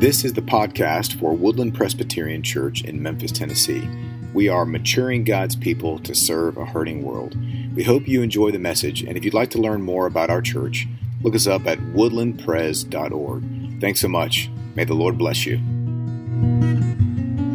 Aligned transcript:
This 0.00 0.24
is 0.24 0.32
the 0.32 0.40
podcast 0.40 1.20
for 1.20 1.34
Woodland 1.34 1.74
Presbyterian 1.74 2.42
Church 2.42 2.82
in 2.84 3.02
Memphis, 3.02 3.32
Tennessee. 3.32 3.86
We 4.32 4.48
are 4.48 4.64
maturing 4.64 5.24
God's 5.24 5.54
people 5.54 5.98
to 5.98 6.14
serve 6.14 6.56
a 6.56 6.64
hurting 6.64 7.02
world. 7.02 7.36
We 7.76 7.82
hope 7.82 8.08
you 8.08 8.22
enjoy 8.22 8.50
the 8.50 8.58
message, 8.58 9.02
and 9.02 9.18
if 9.18 9.26
you'd 9.26 9.34
like 9.34 9.50
to 9.50 9.60
learn 9.60 9.82
more 9.82 10.06
about 10.06 10.30
our 10.30 10.40
church, 10.40 10.88
look 11.20 11.34
us 11.34 11.46
up 11.46 11.66
at 11.66 11.78
woodlandpres.org. 11.80 13.80
Thanks 13.82 14.00
so 14.00 14.08
much. 14.08 14.48
May 14.74 14.84
the 14.84 14.94
Lord 14.94 15.18
bless 15.18 15.44
you. 15.44 15.56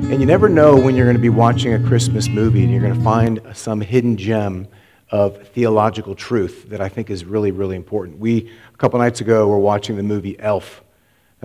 And 0.04 0.20
you 0.20 0.28
never 0.28 0.48
know 0.48 0.76
when 0.76 0.96
you're 0.96 1.08
going 1.08 1.18
to 1.18 1.22
be 1.22 1.30
watching 1.30 1.74
a 1.74 1.80
Christmas 1.88 2.28
movie 2.28 2.62
and 2.62 2.72
you're 2.72 2.84
going 2.84 2.94
to 2.94 3.04
find 3.04 3.42
some 3.56 3.82
hidden 3.82 4.18
gem 4.18 4.68
of 5.10 5.48
theological 5.48 6.14
truth 6.14 6.70
that 6.70 6.80
I 6.80 6.90
think 6.90 7.10
is 7.10 7.26
really, 7.26 7.50
really 7.50 7.76
important. 7.76 8.20
We, 8.20 8.52
a 8.72 8.78
couple 8.78 9.00
nights 9.00 9.20
ago, 9.20 9.48
were 9.48 9.58
watching 9.58 9.98
the 9.98 10.04
movie 10.04 10.40
Elf. 10.40 10.84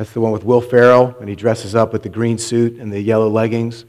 That's 0.00 0.12
the 0.12 0.20
one 0.22 0.32
with 0.32 0.44
Will 0.44 0.62
Ferrell, 0.62 1.14
and 1.20 1.28
he 1.28 1.36
dresses 1.36 1.74
up 1.74 1.92
with 1.92 2.02
the 2.02 2.08
green 2.08 2.38
suit 2.38 2.80
and 2.80 2.90
the 2.90 3.02
yellow 3.02 3.28
leggings. 3.28 3.84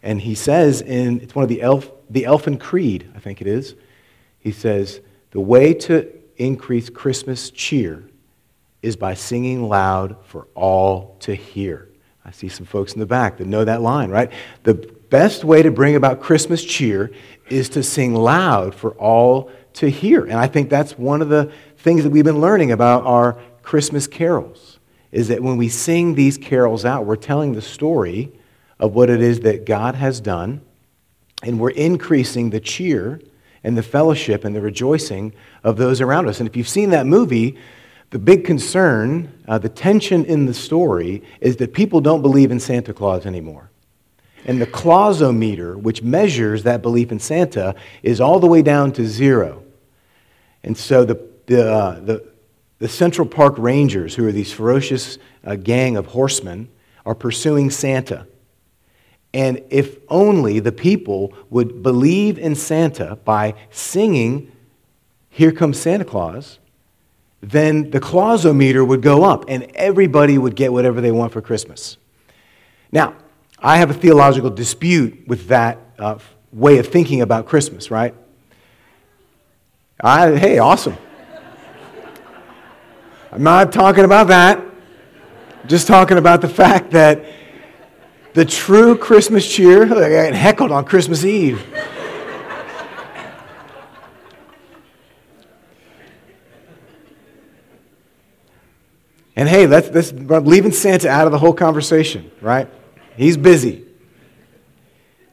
And 0.00 0.20
he 0.20 0.36
says 0.36 0.80
in, 0.80 1.20
it's 1.20 1.34
one 1.34 1.42
of 1.42 1.48
the, 1.48 1.60
elf, 1.60 1.90
the 2.08 2.24
Elfin 2.24 2.56
Creed, 2.56 3.10
I 3.16 3.18
think 3.18 3.40
it 3.40 3.48
is. 3.48 3.74
He 4.38 4.52
says, 4.52 5.00
the 5.32 5.40
way 5.40 5.74
to 5.74 6.08
increase 6.36 6.88
Christmas 6.88 7.50
cheer 7.50 8.08
is 8.80 8.94
by 8.94 9.14
singing 9.14 9.68
loud 9.68 10.24
for 10.24 10.46
all 10.54 11.16
to 11.22 11.34
hear. 11.34 11.88
I 12.24 12.30
see 12.30 12.48
some 12.48 12.64
folks 12.64 12.92
in 12.92 13.00
the 13.00 13.04
back 13.06 13.38
that 13.38 13.48
know 13.48 13.64
that 13.64 13.82
line, 13.82 14.08
right? 14.08 14.30
The 14.62 14.74
best 14.74 15.42
way 15.42 15.62
to 15.62 15.72
bring 15.72 15.96
about 15.96 16.20
Christmas 16.20 16.64
cheer 16.64 17.10
is 17.48 17.68
to 17.70 17.82
sing 17.82 18.14
loud 18.14 18.72
for 18.72 18.92
all 18.92 19.50
to 19.72 19.90
hear. 19.90 20.26
And 20.26 20.34
I 20.34 20.46
think 20.46 20.70
that's 20.70 20.96
one 20.96 21.20
of 21.22 21.28
the 21.28 21.50
things 21.78 22.04
that 22.04 22.10
we've 22.10 22.22
been 22.22 22.40
learning 22.40 22.70
about 22.70 23.02
our 23.02 23.42
Christmas 23.64 24.06
carols 24.06 24.75
is 25.16 25.28
that 25.28 25.42
when 25.42 25.56
we 25.56 25.66
sing 25.66 26.14
these 26.14 26.36
carols 26.36 26.84
out, 26.84 27.06
we're 27.06 27.16
telling 27.16 27.54
the 27.54 27.62
story 27.62 28.30
of 28.78 28.94
what 28.94 29.08
it 29.08 29.22
is 29.22 29.40
that 29.40 29.64
God 29.64 29.94
has 29.94 30.20
done, 30.20 30.60
and 31.42 31.58
we're 31.58 31.70
increasing 31.70 32.50
the 32.50 32.60
cheer 32.60 33.18
and 33.64 33.78
the 33.78 33.82
fellowship 33.82 34.44
and 34.44 34.54
the 34.54 34.60
rejoicing 34.60 35.32
of 35.64 35.78
those 35.78 36.02
around 36.02 36.28
us. 36.28 36.38
And 36.38 36.46
if 36.46 36.54
you've 36.54 36.68
seen 36.68 36.90
that 36.90 37.06
movie, 37.06 37.56
the 38.10 38.18
big 38.18 38.44
concern, 38.44 39.32
uh, 39.48 39.56
the 39.56 39.70
tension 39.70 40.26
in 40.26 40.44
the 40.44 40.52
story, 40.52 41.22
is 41.40 41.56
that 41.56 41.72
people 41.72 42.02
don't 42.02 42.20
believe 42.20 42.50
in 42.50 42.60
Santa 42.60 42.92
Claus 42.92 43.24
anymore. 43.24 43.70
And 44.44 44.60
the 44.60 44.66
Clausometer, 44.66 45.76
which 45.76 46.02
measures 46.02 46.64
that 46.64 46.82
belief 46.82 47.10
in 47.10 47.20
Santa, 47.20 47.74
is 48.02 48.20
all 48.20 48.38
the 48.38 48.46
way 48.46 48.60
down 48.60 48.92
to 48.92 49.06
zero. 49.06 49.64
And 50.62 50.76
so 50.76 51.06
the, 51.06 51.26
the, 51.46 51.72
uh, 51.72 52.00
the, 52.00 52.35
the 52.78 52.88
Central 52.88 53.26
Park 53.26 53.54
Rangers, 53.56 54.14
who 54.14 54.26
are 54.26 54.32
these 54.32 54.52
ferocious 54.52 55.18
uh, 55.44 55.56
gang 55.56 55.96
of 55.96 56.06
horsemen, 56.06 56.68
are 57.04 57.14
pursuing 57.14 57.70
Santa. 57.70 58.26
And 59.32 59.62
if 59.70 59.98
only 60.08 60.60
the 60.60 60.72
people 60.72 61.32
would 61.50 61.82
believe 61.82 62.38
in 62.38 62.54
Santa 62.54 63.16
by 63.16 63.54
singing, 63.70 64.50
Here 65.28 65.52
Comes 65.52 65.78
Santa 65.78 66.04
Claus, 66.04 66.58
then 67.40 67.90
the 67.90 68.00
Clausometer 68.00 68.86
would 68.86 69.02
go 69.02 69.24
up 69.24 69.44
and 69.48 69.64
everybody 69.74 70.38
would 70.38 70.56
get 70.56 70.72
whatever 70.72 71.00
they 71.00 71.12
want 71.12 71.32
for 71.32 71.40
Christmas. 71.40 71.96
Now, 72.90 73.14
I 73.58 73.78
have 73.78 73.90
a 73.90 73.94
theological 73.94 74.50
dispute 74.50 75.26
with 75.28 75.48
that 75.48 75.78
uh, 75.98 76.18
way 76.52 76.78
of 76.78 76.88
thinking 76.88 77.20
about 77.20 77.46
Christmas, 77.46 77.90
right? 77.90 78.14
I, 80.00 80.36
hey, 80.36 80.58
awesome. 80.58 80.96
I'm 83.36 83.42
not 83.42 83.70
talking 83.70 84.06
about 84.06 84.28
that. 84.28 84.58
I'm 84.58 85.68
just 85.68 85.86
talking 85.86 86.16
about 86.16 86.40
the 86.40 86.48
fact 86.48 86.92
that 86.92 87.22
the 88.32 88.46
true 88.46 88.96
Christmas 88.96 89.46
cheer, 89.46 89.82
I 89.84 90.30
got 90.30 90.32
heckled 90.32 90.72
on 90.72 90.86
Christmas 90.86 91.22
Eve. 91.22 91.62
And 99.36 99.50
hey, 99.50 99.66
let's, 99.66 99.90
let's 99.90 100.12
leaving 100.46 100.72
Santa 100.72 101.10
out 101.10 101.26
of 101.26 101.32
the 101.32 101.38
whole 101.38 101.52
conversation, 101.52 102.30
right? 102.40 102.70
He's 103.18 103.36
busy. 103.36 103.84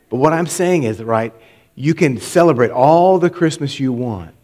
But 0.09 0.17
what 0.17 0.33
I'm 0.33 0.47
saying 0.47 0.83
is, 0.83 1.01
right, 1.01 1.33
you 1.73 1.93
can 1.93 2.19
celebrate 2.19 2.71
all 2.71 3.17
the 3.17 3.29
Christmas 3.29 3.79
you 3.79 3.93
want. 3.93 4.35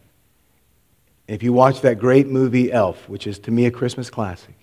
If 1.29 1.43
you 1.43 1.53
watch 1.53 1.81
that 1.81 1.99
great 1.99 2.25
movie 2.27 2.71
Elf, 2.71 3.07
which 3.07 3.27
is 3.27 3.37
to 3.39 3.51
me 3.51 3.67
a 3.67 3.71
Christmas 3.71 4.09
classic, 4.09 4.55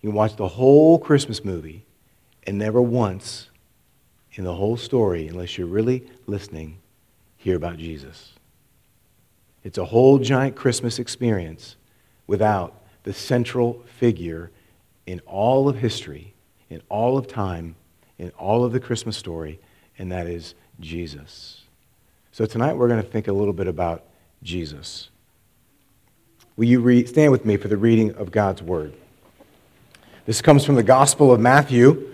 you 0.00 0.10
watch 0.10 0.36
the 0.36 0.48
whole 0.48 0.98
Christmas 0.98 1.44
movie 1.44 1.84
and 2.46 2.56
never 2.56 2.80
once 2.80 3.50
in 4.32 4.44
the 4.44 4.54
whole 4.54 4.78
story, 4.78 5.28
unless 5.28 5.58
you're 5.58 5.66
really 5.66 6.06
listening, 6.26 6.78
hear 7.36 7.56
about 7.56 7.76
Jesus. 7.76 8.32
It's 9.64 9.76
a 9.76 9.84
whole 9.84 10.18
giant 10.18 10.56
Christmas 10.56 10.98
experience 10.98 11.76
without 12.26 12.82
the 13.02 13.12
central 13.12 13.84
figure 13.98 14.50
in 15.04 15.20
all 15.26 15.68
of 15.68 15.76
history, 15.76 16.32
in 16.70 16.80
all 16.88 17.18
of 17.18 17.28
time, 17.28 17.76
in 18.16 18.30
all 18.30 18.64
of 18.64 18.72
the 18.72 18.80
Christmas 18.80 19.18
story, 19.18 19.60
and 19.98 20.10
that 20.10 20.26
is 20.26 20.54
Jesus. 20.80 21.64
So 22.32 22.46
tonight 22.46 22.78
we're 22.78 22.88
going 22.88 23.02
to 23.02 23.08
think 23.08 23.28
a 23.28 23.32
little 23.32 23.52
bit 23.52 23.68
about 23.68 24.04
Jesus. 24.42 25.10
Will 26.56 26.66
you 26.66 27.06
stand 27.06 27.32
with 27.32 27.44
me 27.44 27.56
for 27.56 27.68
the 27.68 27.76
reading 27.76 28.14
of 28.14 28.30
God's 28.30 28.62
Word? 28.62 28.94
This 30.24 30.40
comes 30.40 30.64
from 30.64 30.76
the 30.76 30.84
Gospel 30.84 31.32
of 31.32 31.40
Matthew, 31.40 32.12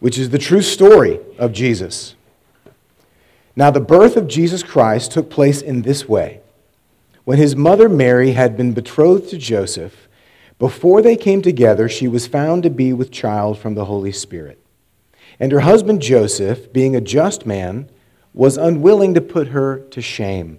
which 0.00 0.18
is 0.18 0.30
the 0.30 0.38
true 0.38 0.62
story 0.62 1.20
of 1.38 1.52
Jesus. 1.52 2.16
Now, 3.54 3.70
the 3.70 3.80
birth 3.80 4.16
of 4.16 4.28
Jesus 4.28 4.62
Christ 4.62 5.12
took 5.12 5.30
place 5.30 5.62
in 5.62 5.82
this 5.82 6.08
way. 6.08 6.40
When 7.24 7.38
his 7.38 7.56
mother 7.56 7.88
Mary 7.88 8.32
had 8.32 8.56
been 8.56 8.72
betrothed 8.72 9.30
to 9.30 9.38
Joseph, 9.38 10.08
before 10.58 11.00
they 11.00 11.16
came 11.16 11.40
together, 11.40 11.88
she 11.88 12.08
was 12.08 12.26
found 12.26 12.64
to 12.64 12.70
be 12.70 12.92
with 12.92 13.10
child 13.10 13.58
from 13.58 13.74
the 13.74 13.84
Holy 13.84 14.12
Spirit. 14.12 14.58
And 15.38 15.52
her 15.52 15.60
husband 15.60 16.02
Joseph, 16.02 16.72
being 16.72 16.96
a 16.96 17.00
just 17.00 17.46
man, 17.46 17.88
was 18.34 18.56
unwilling 18.56 19.14
to 19.14 19.20
put 19.20 19.48
her 19.48 19.78
to 19.90 20.02
shame, 20.02 20.58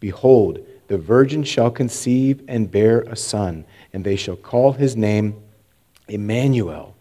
Behold, 0.00 0.64
the 0.88 0.98
virgin 0.98 1.42
shall 1.42 1.70
conceive 1.70 2.42
and 2.46 2.70
bear 2.70 3.00
a 3.02 3.16
son, 3.16 3.64
and 3.92 4.04
they 4.04 4.16
shall 4.16 4.36
call 4.36 4.72
his 4.72 4.96
name 4.96 5.42
Emmanuel, 6.08 6.94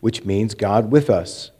which 0.00 0.24
means 0.24 0.54
God 0.54 0.90
with 0.90 1.08
us. 1.08 1.50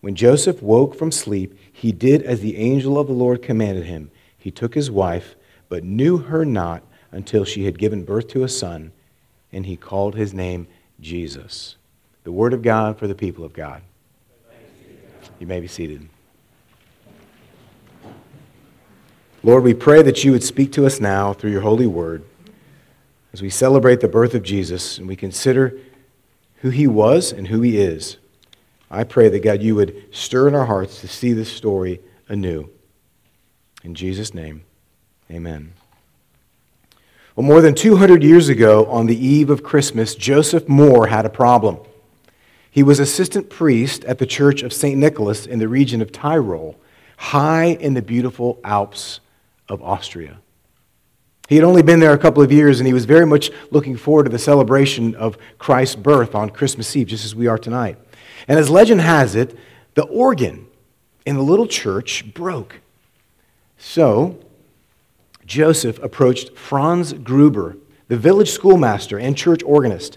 When 0.00 0.14
Joseph 0.14 0.62
woke 0.62 0.94
from 0.94 1.10
sleep, 1.10 1.58
he 1.72 1.92
did 1.92 2.22
as 2.22 2.40
the 2.40 2.56
angel 2.56 2.98
of 2.98 3.06
the 3.06 3.12
Lord 3.12 3.42
commanded 3.42 3.86
him. 3.86 4.10
He 4.36 4.50
took 4.50 4.74
his 4.74 4.90
wife, 4.90 5.34
but 5.68 5.84
knew 5.84 6.18
her 6.18 6.44
not 6.44 6.82
until 7.10 7.44
she 7.44 7.64
had 7.64 7.78
given 7.78 8.04
birth 8.04 8.28
to 8.28 8.44
a 8.44 8.48
son, 8.48 8.92
and 9.52 9.66
he 9.66 9.76
called 9.76 10.14
his 10.14 10.34
name 10.34 10.66
Jesus. 11.00 11.76
The 12.24 12.32
word 12.32 12.52
of 12.52 12.62
God 12.62 12.98
for 12.98 13.06
the 13.06 13.14
people 13.14 13.44
of 13.44 13.52
God. 13.52 13.82
You 15.38 15.46
may 15.46 15.60
be 15.60 15.66
seated. 15.66 16.08
Lord, 19.44 19.62
we 19.62 19.74
pray 19.74 20.00
that 20.00 20.24
you 20.24 20.32
would 20.32 20.42
speak 20.42 20.72
to 20.72 20.86
us 20.86 21.00
now 21.00 21.34
through 21.34 21.50
your 21.50 21.60
holy 21.60 21.86
word 21.86 22.24
as 23.34 23.42
we 23.42 23.50
celebrate 23.50 24.00
the 24.00 24.08
birth 24.08 24.34
of 24.34 24.42
Jesus 24.42 24.96
and 24.96 25.06
we 25.06 25.16
consider 25.16 25.78
who 26.62 26.70
he 26.70 26.86
was 26.86 27.30
and 27.30 27.48
who 27.48 27.60
he 27.60 27.78
is. 27.78 28.16
I 28.90 29.04
pray 29.04 29.28
that, 29.28 29.42
God, 29.42 29.60
you 29.60 29.74
would 29.74 30.02
stir 30.12 30.48
in 30.48 30.54
our 30.54 30.64
hearts 30.64 31.02
to 31.02 31.08
see 31.08 31.34
this 31.34 31.52
story 31.52 32.00
anew. 32.26 32.70
In 33.82 33.94
Jesus' 33.94 34.32
name, 34.32 34.64
amen. 35.30 35.74
Well, 37.36 37.46
more 37.46 37.60
than 37.60 37.74
200 37.74 38.22
years 38.22 38.48
ago, 38.48 38.86
on 38.86 39.04
the 39.04 39.26
eve 39.26 39.50
of 39.50 39.62
Christmas, 39.62 40.14
Joseph 40.14 40.64
Mohr 40.68 41.10
had 41.10 41.26
a 41.26 41.30
problem. 41.30 41.80
He 42.70 42.82
was 42.82 42.98
assistant 42.98 43.50
priest 43.50 44.04
at 44.06 44.18
the 44.18 44.26
Church 44.26 44.62
of 44.62 44.72
St. 44.72 44.98
Nicholas 44.98 45.44
in 45.44 45.58
the 45.58 45.68
region 45.68 46.00
of 46.00 46.12
Tyrol, 46.12 46.80
high 47.18 47.66
in 47.66 47.92
the 47.92 48.00
beautiful 48.00 48.58
Alps 48.64 49.20
of 49.68 49.82
Austria. 49.82 50.38
He 51.48 51.56
had 51.56 51.64
only 51.64 51.82
been 51.82 52.00
there 52.00 52.12
a 52.12 52.18
couple 52.18 52.42
of 52.42 52.50
years, 52.50 52.80
and 52.80 52.86
he 52.86 52.94
was 52.94 53.04
very 53.04 53.26
much 53.26 53.50
looking 53.70 53.96
forward 53.96 54.24
to 54.24 54.30
the 54.30 54.38
celebration 54.38 55.14
of 55.14 55.36
Christ's 55.58 55.96
birth 55.96 56.34
on 56.34 56.50
Christmas 56.50 56.94
Eve, 56.96 57.08
just 57.08 57.24
as 57.24 57.34
we 57.34 57.46
are 57.46 57.58
tonight. 57.58 57.98
And 58.48 58.58
as 58.58 58.70
legend 58.70 59.02
has 59.02 59.34
it, 59.34 59.56
the 59.94 60.04
organ 60.04 60.66
in 61.26 61.36
the 61.36 61.42
little 61.42 61.66
church 61.66 62.32
broke. 62.32 62.80
So, 63.76 64.38
Joseph 65.44 66.02
approached 66.02 66.56
Franz 66.56 67.12
Gruber, 67.12 67.76
the 68.08 68.16
village 68.16 68.50
schoolmaster 68.50 69.18
and 69.18 69.36
church 69.36 69.62
organist. 69.62 70.16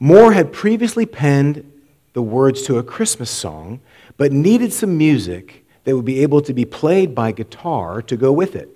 Mohr 0.00 0.34
had 0.34 0.52
previously 0.52 1.06
penned 1.06 1.70
the 2.12 2.22
words 2.22 2.62
to 2.62 2.78
a 2.78 2.82
Christmas 2.82 3.30
song, 3.30 3.80
but 4.16 4.32
needed 4.32 4.72
some 4.72 4.98
music 4.98 5.63
that 5.84 5.94
would 5.94 6.04
be 6.04 6.22
able 6.22 6.40
to 6.42 6.52
be 6.52 6.64
played 6.64 7.14
by 7.14 7.32
guitar 7.32 8.02
to 8.02 8.16
go 8.16 8.32
with 8.32 8.56
it. 8.56 8.68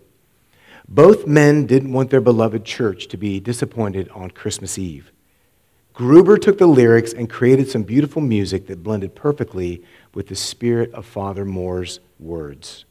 Both 0.89 1.27
men 1.27 1.67
didn't 1.67 1.93
want 1.93 2.11
their 2.11 2.21
beloved 2.21 2.65
church 2.65 3.09
to 3.09 3.17
be 3.17 3.41
disappointed 3.41 4.09
on 4.11 4.31
Christmas 4.31 4.79
Eve. 4.79 5.13
Gruber 5.93 6.39
took 6.39 6.59
the 6.59 6.67
lyrics 6.67 7.13
and 7.13 7.29
created 7.29 7.69
some 7.69 7.83
beautiful 7.83 8.23
music 8.23 8.69
that 8.69 8.83
blended 8.83 9.15
perfectly 9.15 9.83
with 10.15 10.29
the 10.29 10.37
spirit 10.37 10.93
of 10.95 11.05
Father 11.05 11.45
Mohr's 11.45 12.01
words. 12.19 12.85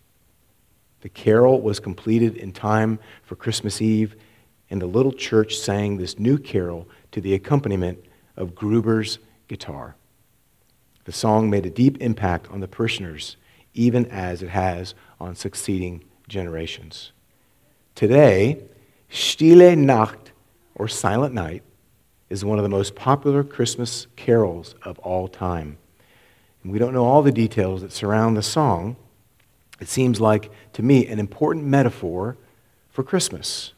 The 1.01 1.09
carol 1.09 1.61
was 1.61 1.79
completed 1.79 2.35
in 2.35 2.51
time 2.51 2.99
for 3.23 3.35
Christmas 3.35 3.81
Eve, 3.81 4.15
and 4.69 4.81
the 4.81 4.87
little 4.87 5.13
church 5.13 5.55
sang 5.55 5.97
this 5.97 6.19
new 6.19 6.37
carol 6.37 6.87
to 7.13 7.21
the 7.21 7.33
accompaniment 7.33 8.03
of 8.35 8.53
Gruber's 8.53 9.19
guitar. 9.47 9.95
The 11.05 11.11
song 11.13 11.49
made 11.49 11.65
a 11.65 11.69
deep 11.69 11.97
impact 12.01 12.51
on 12.51 12.59
the 12.59 12.67
parishioners, 12.67 13.37
even 13.77 14.05
as 14.07 14.41
it 14.41 14.49
has 14.49 14.95
on 15.19 15.35
succeeding 15.35 16.03
generations. 16.27 17.11
Today, 17.95 18.63
Stille 19.09 19.75
Nacht, 19.77 20.31
or 20.75 20.87
Silent 20.87 21.33
Night, 21.33 21.63
is 22.29 22.43
one 22.43 22.59
of 22.59 22.63
the 22.63 22.69
most 22.69 22.95
popular 22.95 23.43
Christmas 23.43 24.07
carols 24.15 24.75
of 24.83 24.99
all 24.99 25.27
time. 25.27 25.77
And 26.63 26.71
we 26.73 26.79
don't 26.79 26.93
know 26.93 27.05
all 27.05 27.21
the 27.21 27.31
details 27.31 27.81
that 27.81 27.93
surround 27.93 28.35
the 28.35 28.43
song. 28.43 28.97
It 29.79 29.87
seems 29.87 30.19
like, 30.19 30.51
to 30.73 30.83
me, 30.83 31.07
an 31.07 31.19
important 31.19 31.65
metaphor 31.65 32.35
for 32.89 33.03
Christmas. 33.03 33.73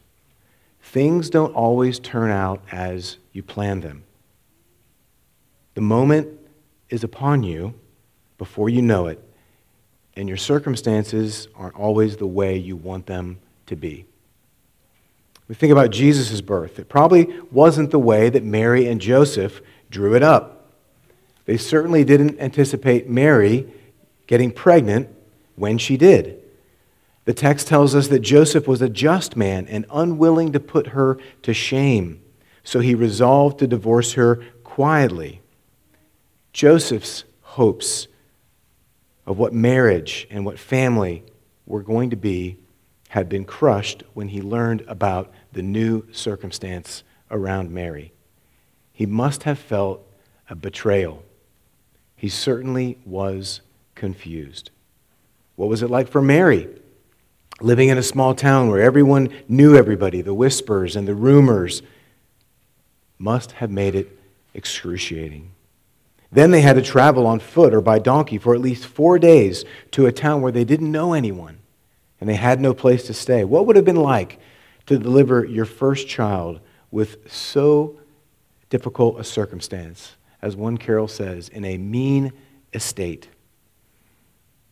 Things 0.81 1.29
don't 1.29 1.53
always 1.53 1.99
turn 1.99 2.31
out 2.31 2.63
as 2.71 3.17
you 3.31 3.43
plan 3.43 3.81
them. 3.81 4.03
The 5.75 5.81
moment 5.81 6.29
is 6.89 7.03
upon 7.03 7.43
you 7.43 7.75
before 8.37 8.69
you 8.69 8.81
know 8.81 9.07
it, 9.07 9.23
and 10.15 10.27
your 10.27 10.37
circumstances 10.37 11.47
aren't 11.55 11.75
always 11.75 12.17
the 12.17 12.27
way 12.27 12.57
you 12.57 12.75
want 12.75 13.05
them 13.05 13.39
to 13.67 13.75
be. 13.75 14.05
We 15.47 15.55
think 15.55 15.71
about 15.71 15.89
Jesus' 15.89 16.41
birth. 16.41 16.77
It 16.77 16.89
probably 16.89 17.27
wasn't 17.51 17.91
the 17.91 17.99
way 17.99 18.29
that 18.29 18.43
Mary 18.43 18.87
and 18.87 19.01
Joseph 19.01 19.61
drew 19.89 20.15
it 20.15 20.21
up. 20.21 20.67
They 21.45 21.57
certainly 21.57 22.03
didn't 22.03 22.39
anticipate 22.39 23.09
Mary 23.09 23.67
getting 24.27 24.51
pregnant 24.51 25.09
when 25.55 25.79
she 25.79 25.97
did. 25.97 26.39
The 27.25 27.33
text 27.33 27.67
tells 27.67 27.95
us 27.95 28.07
that 28.09 28.19
Joseph 28.19 28.67
was 28.67 28.81
a 28.81 28.89
just 28.89 29.35
man 29.35 29.67
and 29.67 29.85
unwilling 29.91 30.51
to 30.51 30.59
put 30.59 30.87
her 30.87 31.17
to 31.41 31.53
shame, 31.53 32.21
so 32.63 32.79
he 32.79 32.93
resolved 32.93 33.59
to 33.59 33.67
divorce 33.67 34.13
her 34.13 34.43
quietly. 34.63 35.41
Joseph's 36.53 37.23
hopes 37.41 38.07
of 39.29 39.37
what 39.37 39.53
marriage 39.53 40.27
and 40.31 40.43
what 40.43 40.57
family 40.57 41.23
were 41.67 41.83
going 41.83 42.09
to 42.09 42.15
be 42.15 42.57
had 43.09 43.29
been 43.29 43.45
crushed 43.45 44.01
when 44.15 44.27
he 44.29 44.41
learned 44.41 44.83
about 44.87 45.31
the 45.53 45.61
new 45.61 46.03
circumstance 46.11 47.03
around 47.29 47.71
Mary. 47.71 48.11
He 48.91 49.05
must 49.05 49.43
have 49.43 49.59
felt 49.59 50.03
a 50.49 50.55
betrayal. 50.55 51.23
He 52.15 52.27
certainly 52.27 52.97
was 53.05 53.61
confused. 53.93 54.71
What 55.55 55.69
was 55.69 55.83
it 55.83 55.91
like 55.91 56.07
for 56.07 56.23
Mary? 56.23 56.67
Living 57.61 57.89
in 57.89 57.99
a 57.99 58.03
small 58.03 58.33
town 58.33 58.67
where 58.67 58.81
everyone 58.81 59.29
knew 59.47 59.75
everybody, 59.75 60.23
the 60.23 60.33
whispers 60.33 60.95
and 60.95 61.07
the 61.07 61.13
rumors 61.13 61.83
must 63.19 63.51
have 63.53 63.69
made 63.69 63.93
it 63.93 64.19
excruciating. 64.55 65.51
Then 66.31 66.51
they 66.51 66.61
had 66.61 66.75
to 66.75 66.81
travel 66.81 67.25
on 67.25 67.39
foot 67.39 67.73
or 67.73 67.81
by 67.81 67.99
donkey 67.99 68.37
for 68.37 68.53
at 68.53 68.61
least 68.61 68.85
four 68.85 69.17
days 69.17 69.65
to 69.91 70.05
a 70.05 70.11
town 70.11 70.41
where 70.41 70.51
they 70.51 70.63
didn't 70.63 70.91
know 70.91 71.13
anyone 71.13 71.59
and 72.19 72.29
they 72.29 72.35
had 72.35 72.59
no 72.59 72.73
place 72.73 73.07
to 73.07 73.13
stay. 73.13 73.43
What 73.43 73.65
would 73.65 73.75
have 73.75 73.85
been 73.85 73.95
like 73.95 74.39
to 74.85 74.99
deliver 74.99 75.43
your 75.45 75.65
first 75.65 76.07
child 76.07 76.59
with 76.91 77.31
so 77.31 77.99
difficult 78.69 79.19
a 79.19 79.23
circumstance, 79.23 80.15
as 80.41 80.55
one 80.55 80.77
carol 80.77 81.07
says, 81.07 81.49
in 81.49 81.65
a 81.65 81.77
mean 81.77 82.31
estate. 82.73 83.27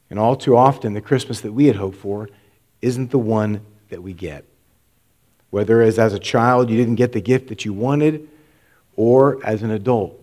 And 0.09 0.19
all 0.19 0.35
too 0.35 0.55
often, 0.55 0.93
the 0.93 1.01
Christmas 1.01 1.41
that 1.41 1.51
we 1.51 1.65
had 1.65 1.75
hoped 1.75 1.97
for 1.97 2.29
isn't 2.81 3.11
the 3.11 3.19
one 3.19 3.61
that 3.89 4.03
we 4.03 4.13
get. 4.13 4.45
Whether 5.49 5.81
as, 5.81 5.97
as 5.97 6.13
a 6.13 6.19
child 6.19 6.69
you 6.69 6.77
didn't 6.77 6.95
get 6.95 7.13
the 7.13 7.21
gift 7.21 7.47
that 7.49 7.65
you 7.65 7.73
wanted, 7.73 8.27
or 8.95 9.43
as 9.45 9.63
an 9.63 9.71
adult 9.71 10.19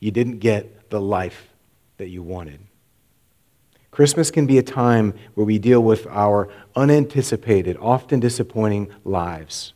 you 0.00 0.10
didn't 0.10 0.38
get 0.38 0.90
the 0.90 1.00
life 1.00 1.48
that 1.96 2.08
you 2.08 2.22
wanted. 2.22 2.60
Christmas 3.90 4.30
can 4.30 4.46
be 4.46 4.58
a 4.58 4.62
time 4.62 5.14
where 5.34 5.46
we 5.46 5.58
deal 5.58 5.82
with 5.82 6.06
our 6.06 6.48
unanticipated, 6.76 7.76
often 7.80 8.20
disappointing 8.20 8.88
lives. 9.04 9.72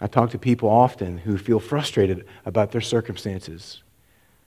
I 0.00 0.06
talk 0.06 0.30
to 0.30 0.38
people 0.38 0.68
often 0.68 1.18
who 1.18 1.36
feel 1.36 1.58
frustrated 1.58 2.24
about 2.46 2.70
their 2.70 2.80
circumstances. 2.80 3.82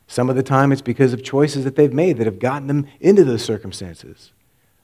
Some 0.08 0.30
of 0.30 0.36
the 0.36 0.44
time 0.44 0.72
it's 0.72 0.82
because 0.82 1.14
of 1.14 1.24
choices 1.24 1.64
that 1.66 1.76
they've 1.76 1.92
made 1.92 2.18
that 2.18 2.26
have 2.26 2.40
gotten 2.40 2.68
them 2.68 2.88
into 3.00 3.24
those 3.24 3.44
circumstances. 3.44 4.32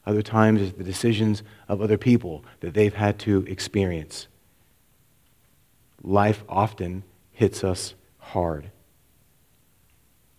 Other 0.06 0.22
times 0.22 0.62
it's 0.62 0.78
the 0.78 0.84
decisions 0.84 1.44
of 1.68 1.82
other 1.82 1.98
people 1.98 2.44
that 2.62 2.74
they've 2.74 2.94
had 2.94 3.20
to 3.20 3.46
experience. 3.48 4.28
Life 6.02 6.44
often 6.48 7.04
hits 7.32 7.64
us 7.64 7.94
hard. 8.20 8.72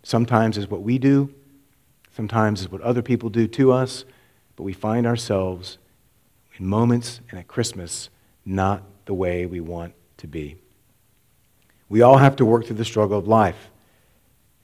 Sometimes 0.09 0.57
it's 0.57 0.71
what 0.71 0.81
we 0.81 0.97
do, 0.97 1.31
sometimes 2.15 2.61
is 2.61 2.71
what 2.71 2.81
other 2.81 3.03
people 3.03 3.29
do 3.29 3.45
to 3.49 3.71
us, 3.71 4.05
but 4.55 4.63
we 4.63 4.73
find 4.73 5.05
ourselves 5.05 5.77
in 6.57 6.65
moments 6.65 7.21
and 7.29 7.39
at 7.39 7.47
Christmas 7.47 8.09
not 8.43 8.81
the 9.05 9.13
way 9.13 9.45
we 9.45 9.59
want 9.59 9.93
to 10.17 10.25
be. 10.25 10.55
We 11.89 12.01
all 12.01 12.17
have 12.17 12.35
to 12.37 12.45
work 12.45 12.65
through 12.65 12.77
the 12.77 12.85
struggle 12.85 13.19
of 13.19 13.27
life. 13.27 13.69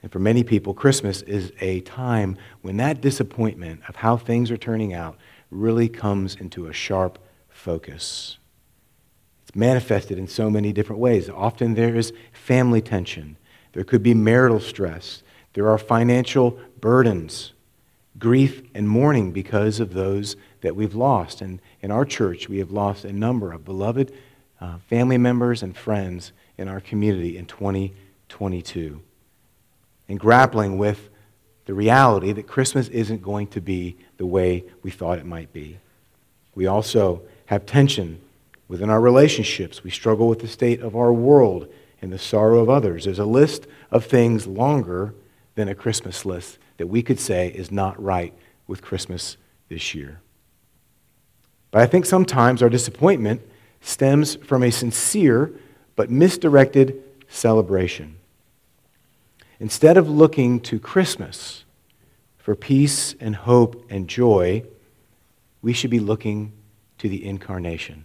And 0.02 0.10
for 0.10 0.18
many 0.18 0.42
people, 0.42 0.74
Christmas 0.74 1.22
is 1.22 1.52
a 1.60 1.80
time 1.82 2.36
when 2.62 2.78
that 2.78 3.00
disappointment 3.00 3.82
of 3.88 3.94
how 3.94 4.16
things 4.16 4.50
are 4.50 4.56
turning 4.56 4.94
out 4.94 5.16
really 5.52 5.88
comes 5.88 6.34
into 6.34 6.66
a 6.66 6.72
sharp 6.72 7.20
focus. 7.48 8.38
It's 9.44 9.54
manifested 9.54 10.18
in 10.18 10.26
so 10.26 10.50
many 10.50 10.72
different 10.72 11.00
ways. 11.00 11.30
Often 11.30 11.74
there 11.74 11.94
is 11.94 12.12
family 12.32 12.80
tension, 12.80 13.36
there 13.74 13.84
could 13.84 14.02
be 14.02 14.12
marital 14.12 14.58
stress, 14.58 15.22
there 15.56 15.70
are 15.70 15.78
financial 15.78 16.58
burdens, 16.82 17.52
grief, 18.18 18.62
and 18.74 18.86
mourning 18.86 19.32
because 19.32 19.80
of 19.80 19.94
those 19.94 20.36
that 20.60 20.76
we've 20.76 20.94
lost. 20.94 21.40
And 21.40 21.62
in 21.80 21.90
our 21.90 22.04
church, 22.04 22.46
we 22.46 22.58
have 22.58 22.70
lost 22.70 23.06
a 23.06 23.12
number 23.12 23.52
of 23.52 23.64
beloved 23.64 24.12
uh, 24.60 24.76
family 24.90 25.16
members 25.16 25.62
and 25.62 25.74
friends 25.74 26.32
in 26.58 26.68
our 26.68 26.78
community 26.78 27.38
in 27.38 27.46
2022. 27.46 29.00
And 30.10 30.20
grappling 30.20 30.76
with 30.76 31.08
the 31.64 31.72
reality 31.72 32.32
that 32.32 32.46
Christmas 32.46 32.88
isn't 32.88 33.22
going 33.22 33.46
to 33.48 33.62
be 33.62 33.96
the 34.18 34.26
way 34.26 34.62
we 34.82 34.90
thought 34.90 35.18
it 35.18 35.24
might 35.24 35.54
be. 35.54 35.78
We 36.54 36.66
also 36.66 37.22
have 37.46 37.64
tension 37.64 38.20
within 38.68 38.90
our 38.90 39.00
relationships. 39.00 39.82
We 39.82 39.90
struggle 39.90 40.28
with 40.28 40.40
the 40.40 40.48
state 40.48 40.82
of 40.82 40.94
our 40.94 41.14
world 41.14 41.72
and 42.02 42.12
the 42.12 42.18
sorrow 42.18 42.60
of 42.60 42.68
others. 42.68 43.06
There's 43.06 43.18
a 43.18 43.24
list 43.24 43.66
of 43.90 44.04
things 44.04 44.46
longer 44.46 45.14
than 45.56 45.68
a 45.68 45.74
Christmas 45.74 46.24
list 46.24 46.58
that 46.76 46.86
we 46.86 47.02
could 47.02 47.18
say 47.18 47.48
is 47.48 47.72
not 47.72 48.00
right 48.00 48.32
with 48.68 48.82
Christmas 48.82 49.36
this 49.68 49.94
year. 49.94 50.20
But 51.72 51.82
I 51.82 51.86
think 51.86 52.06
sometimes 52.06 52.62
our 52.62 52.68
disappointment 52.68 53.42
stems 53.80 54.36
from 54.36 54.62
a 54.62 54.70
sincere 54.70 55.52
but 55.96 56.10
misdirected 56.10 57.02
celebration. 57.28 58.16
Instead 59.58 59.96
of 59.96 60.08
looking 60.08 60.60
to 60.60 60.78
Christmas 60.78 61.64
for 62.36 62.54
peace 62.54 63.14
and 63.18 63.34
hope 63.34 63.86
and 63.90 64.06
joy, 64.06 64.62
we 65.62 65.72
should 65.72 65.90
be 65.90 65.98
looking 65.98 66.52
to 66.98 67.08
the 67.08 67.24
incarnation. 67.24 68.04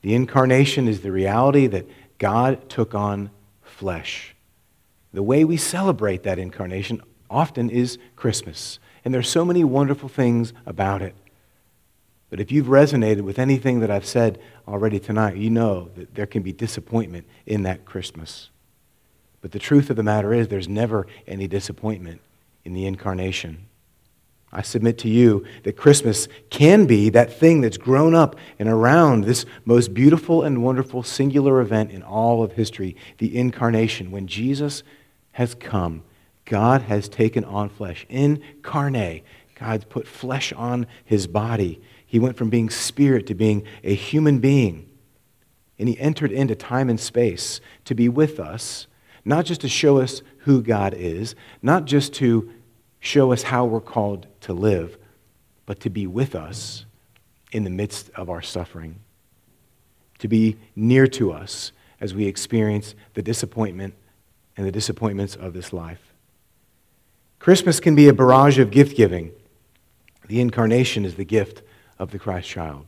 The 0.00 0.14
incarnation 0.14 0.88
is 0.88 1.02
the 1.02 1.12
reality 1.12 1.66
that 1.66 1.86
God 2.18 2.70
took 2.70 2.94
on 2.94 3.30
flesh 3.62 4.35
the 5.16 5.22
way 5.22 5.44
we 5.44 5.56
celebrate 5.56 6.24
that 6.24 6.38
incarnation 6.38 7.00
often 7.30 7.70
is 7.70 7.96
Christmas. 8.16 8.78
And 9.02 9.14
there's 9.14 9.30
so 9.30 9.46
many 9.46 9.64
wonderful 9.64 10.10
things 10.10 10.52
about 10.66 11.00
it. 11.00 11.14
But 12.28 12.38
if 12.38 12.52
you've 12.52 12.66
resonated 12.66 13.22
with 13.22 13.38
anything 13.38 13.80
that 13.80 13.90
I've 13.90 14.04
said 14.04 14.38
already 14.68 15.00
tonight, 15.00 15.38
you 15.38 15.48
know 15.48 15.88
that 15.96 16.14
there 16.14 16.26
can 16.26 16.42
be 16.42 16.52
disappointment 16.52 17.26
in 17.46 17.62
that 17.62 17.86
Christmas. 17.86 18.50
But 19.40 19.52
the 19.52 19.58
truth 19.58 19.88
of 19.88 19.96
the 19.96 20.02
matter 20.02 20.34
is, 20.34 20.48
there's 20.48 20.68
never 20.68 21.06
any 21.26 21.48
disappointment 21.48 22.20
in 22.66 22.74
the 22.74 22.84
incarnation. 22.84 23.64
I 24.52 24.60
submit 24.60 24.98
to 24.98 25.08
you 25.08 25.46
that 25.62 25.78
Christmas 25.78 26.28
can 26.50 26.84
be 26.84 27.08
that 27.08 27.32
thing 27.32 27.62
that's 27.62 27.78
grown 27.78 28.14
up 28.14 28.36
and 28.58 28.68
around 28.68 29.24
this 29.24 29.46
most 29.64 29.94
beautiful 29.94 30.42
and 30.42 30.62
wonderful 30.62 31.02
singular 31.02 31.62
event 31.62 31.90
in 31.90 32.02
all 32.02 32.42
of 32.42 32.52
history, 32.52 32.96
the 33.16 33.34
incarnation. 33.34 34.10
When 34.10 34.26
Jesus 34.26 34.82
has 35.36 35.54
come, 35.54 36.02
God 36.46 36.80
has 36.80 37.10
taken 37.10 37.44
on 37.44 37.68
flesh. 37.68 38.06
Incarnate, 38.08 39.22
God's 39.54 39.84
put 39.84 40.08
flesh 40.08 40.50
on 40.54 40.86
his 41.04 41.26
body. 41.26 41.78
He 42.06 42.18
went 42.18 42.38
from 42.38 42.48
being 42.48 42.70
spirit 42.70 43.26
to 43.26 43.34
being 43.34 43.64
a 43.84 43.94
human 43.94 44.38
being. 44.38 44.88
And 45.78 45.90
he 45.90 46.00
entered 46.00 46.32
into 46.32 46.54
time 46.54 46.88
and 46.88 46.98
space 46.98 47.60
to 47.84 47.94
be 47.94 48.08
with 48.08 48.40
us, 48.40 48.86
not 49.26 49.44
just 49.44 49.60
to 49.60 49.68
show 49.68 49.98
us 49.98 50.22
who 50.38 50.62
God 50.62 50.94
is, 50.94 51.34
not 51.60 51.84
just 51.84 52.14
to 52.14 52.50
show 52.98 53.30
us 53.30 53.42
how 53.42 53.66
we're 53.66 53.82
called 53.82 54.26
to 54.40 54.54
live, 54.54 54.96
but 55.66 55.80
to 55.80 55.90
be 55.90 56.06
with 56.06 56.34
us 56.34 56.86
in 57.52 57.64
the 57.64 57.70
midst 57.70 58.08
of 58.14 58.30
our 58.30 58.40
suffering, 58.40 59.00
to 60.18 60.28
be 60.28 60.56
near 60.74 61.06
to 61.08 61.30
us 61.30 61.72
as 62.00 62.14
we 62.14 62.24
experience 62.24 62.94
the 63.12 63.22
disappointment 63.22 63.92
and 64.56 64.66
the 64.66 64.72
disappointments 64.72 65.36
of 65.36 65.52
this 65.52 65.72
life. 65.72 66.12
Christmas 67.38 67.80
can 67.80 67.94
be 67.94 68.08
a 68.08 68.14
barrage 68.14 68.58
of 68.58 68.70
gift 68.70 68.96
giving. 68.96 69.32
The 70.26 70.40
incarnation 70.40 71.04
is 71.04 71.14
the 71.14 71.24
gift 71.24 71.62
of 71.98 72.10
the 72.10 72.18
Christ 72.18 72.48
child. 72.48 72.86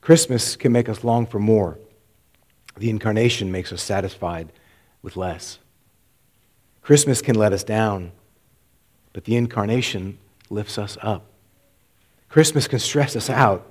Christmas 0.00 0.56
can 0.56 0.72
make 0.72 0.88
us 0.88 1.04
long 1.04 1.26
for 1.26 1.38
more. 1.38 1.78
The 2.76 2.90
incarnation 2.90 3.50
makes 3.50 3.72
us 3.72 3.82
satisfied 3.82 4.52
with 5.00 5.16
less. 5.16 5.58
Christmas 6.82 7.22
can 7.22 7.36
let 7.36 7.52
us 7.52 7.64
down 7.64 8.12
but 9.14 9.24
the 9.24 9.36
incarnation 9.36 10.18
lifts 10.50 10.76
us 10.76 10.98
up. 11.00 11.24
Christmas 12.28 12.68
can 12.68 12.80
stress 12.80 13.16
us 13.16 13.30
out, 13.30 13.64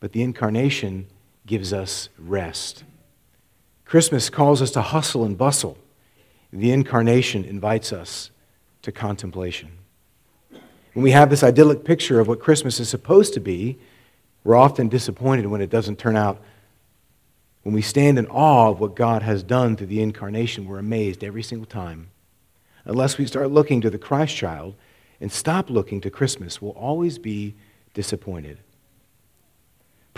but 0.00 0.12
the 0.12 0.20
incarnation 0.20 1.06
gives 1.46 1.72
us 1.72 2.10
rest. 2.18 2.84
Christmas 3.88 4.30
calls 4.30 4.62
us 4.62 4.70
to 4.72 4.82
hustle 4.82 5.24
and 5.24 5.36
bustle. 5.36 5.76
The 6.52 6.70
incarnation 6.70 7.44
invites 7.44 7.92
us 7.92 8.30
to 8.82 8.92
contemplation. 8.92 9.70
When 10.92 11.02
we 11.02 11.10
have 11.10 11.30
this 11.30 11.42
idyllic 11.42 11.84
picture 11.84 12.20
of 12.20 12.28
what 12.28 12.38
Christmas 12.38 12.78
is 12.78 12.88
supposed 12.88 13.34
to 13.34 13.40
be, 13.40 13.78
we're 14.44 14.56
often 14.56 14.88
disappointed 14.88 15.46
when 15.46 15.60
it 15.60 15.70
doesn't 15.70 15.98
turn 15.98 16.16
out. 16.16 16.40
When 17.64 17.74
we 17.74 17.82
stand 17.82 18.18
in 18.18 18.26
awe 18.26 18.68
of 18.68 18.78
what 18.78 18.94
God 18.94 19.22
has 19.22 19.42
done 19.42 19.76
through 19.76 19.88
the 19.88 20.02
incarnation, 20.02 20.66
we're 20.66 20.78
amazed 20.78 21.24
every 21.24 21.42
single 21.42 21.66
time 21.66 22.10
unless 22.88 23.18
we 23.18 23.26
start 23.26 23.50
looking 23.50 23.80
to 23.82 23.90
the 23.90 23.98
Christ 23.98 24.34
child 24.34 24.74
and 25.20 25.30
stop 25.30 25.70
looking 25.70 26.00
to 26.00 26.10
Christmas, 26.10 26.60
we'll 26.60 26.72
always 26.72 27.18
be 27.18 27.54
disappointed. 27.94 28.58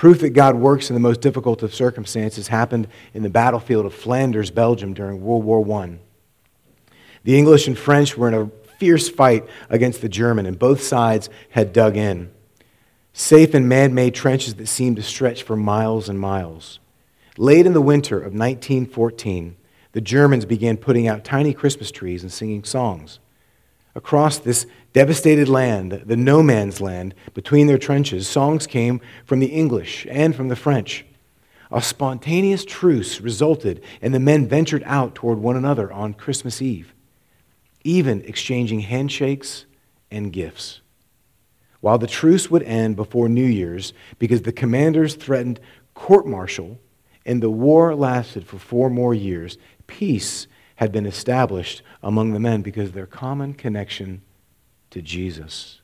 Proof 0.00 0.21
that 0.21 0.30
God 0.30 0.57
works 0.57 0.88
in 0.88 0.95
the 0.95 1.00
most 1.00 1.21
difficult 1.21 1.62
of 1.62 1.75
circumstances 1.75 2.49
happened 2.49 2.88
in 3.12 3.23
the 3.23 3.28
battlefield 3.28 3.85
of 3.85 3.92
Flanders, 3.92 4.50
Belgium 4.50 4.95
during 4.95 5.21
World 5.21 5.45
War 5.45 5.83
I. 5.83 5.99
The 7.25 7.37
English 7.37 7.66
and 7.66 7.76
French 7.76 8.16
were 8.16 8.28
in 8.28 8.33
a 8.33 8.50
fierce 8.78 9.11
fight 9.11 9.47
against 9.69 10.00
the 10.00 10.09
German, 10.09 10.47
and 10.47 10.59
both 10.59 10.83
sides 10.83 11.28
had 11.50 11.75
dug 11.75 11.99
in. 11.99 12.30
Safe 13.12 13.52
and 13.52 13.69
man 13.69 13.92
made 13.92 14.14
trenches 14.14 14.54
that 14.54 14.69
seemed 14.69 14.97
to 14.97 15.02
stretch 15.02 15.42
for 15.42 15.54
miles 15.54 16.09
and 16.09 16.19
miles. 16.19 16.78
Late 17.37 17.66
in 17.66 17.75
the 17.75 17.83
winter 17.83 18.16
of 18.16 18.33
1914, 18.33 19.54
the 19.92 20.00
Germans 20.00 20.47
began 20.47 20.78
putting 20.78 21.09
out 21.09 21.25
tiny 21.25 21.52
Christmas 21.52 21.90
trees 21.90 22.23
and 22.23 22.33
singing 22.33 22.64
songs. 22.64 23.19
Across 23.95 24.38
this 24.38 24.64
devastated 24.92 25.49
land, 25.49 26.02
the 26.06 26.16
no 26.16 26.42
man's 26.42 26.80
land, 26.80 27.14
between 27.35 27.66
their 27.66 27.78
trenches, 27.78 28.26
songs 28.26 28.66
came 28.66 29.00
from 29.25 29.38
the 29.38 29.47
English 29.47 30.06
and 30.11 30.35
from 30.35 30.49
the 30.49 30.56
French. 30.56 31.04
A 31.70 31.80
spontaneous 31.80 32.64
truce 32.64 33.20
resulted, 33.20 33.82
and 34.02 34.12
the 34.12 34.18
men 34.18 34.49
ventured 34.49 34.82
out 34.85 35.14
toward 35.14 35.38
one 35.38 35.56
another 35.56 35.92
on 35.92 36.14
Christmas 36.14 36.61
Eve, 36.61 36.92
even 37.85 38.23
exchanging 38.23 38.80
handshakes 38.80 39.66
and 40.11 40.32
gifts. 40.32 40.80
While 41.80 41.99
the 41.99 42.09
truce 42.09 42.50
would 42.50 42.64
end 42.64 42.97
before 42.97 43.28
New 43.28 43.47
Year's 43.47 43.92
because 44.18 44.42
the 44.42 44.52
commanders 44.52 45.14
threatened 45.14 45.61
court 45.94 46.26
martial 46.26 46.78
and 47.25 47.42
the 47.42 47.50
war 47.50 47.94
lasted 47.94 48.47
for 48.47 48.59
four 48.59 48.90
more 48.90 49.14
years, 49.14 49.56
peace 49.87 50.47
had 50.76 50.90
been 50.90 51.06
established 51.06 51.82
among 52.02 52.32
the 52.32 52.40
men 52.40 52.62
because 52.62 52.88
of 52.88 52.94
their 52.94 53.06
common 53.06 53.54
connection 53.54 54.23
to 54.90 55.02
Jesus. 55.02 55.80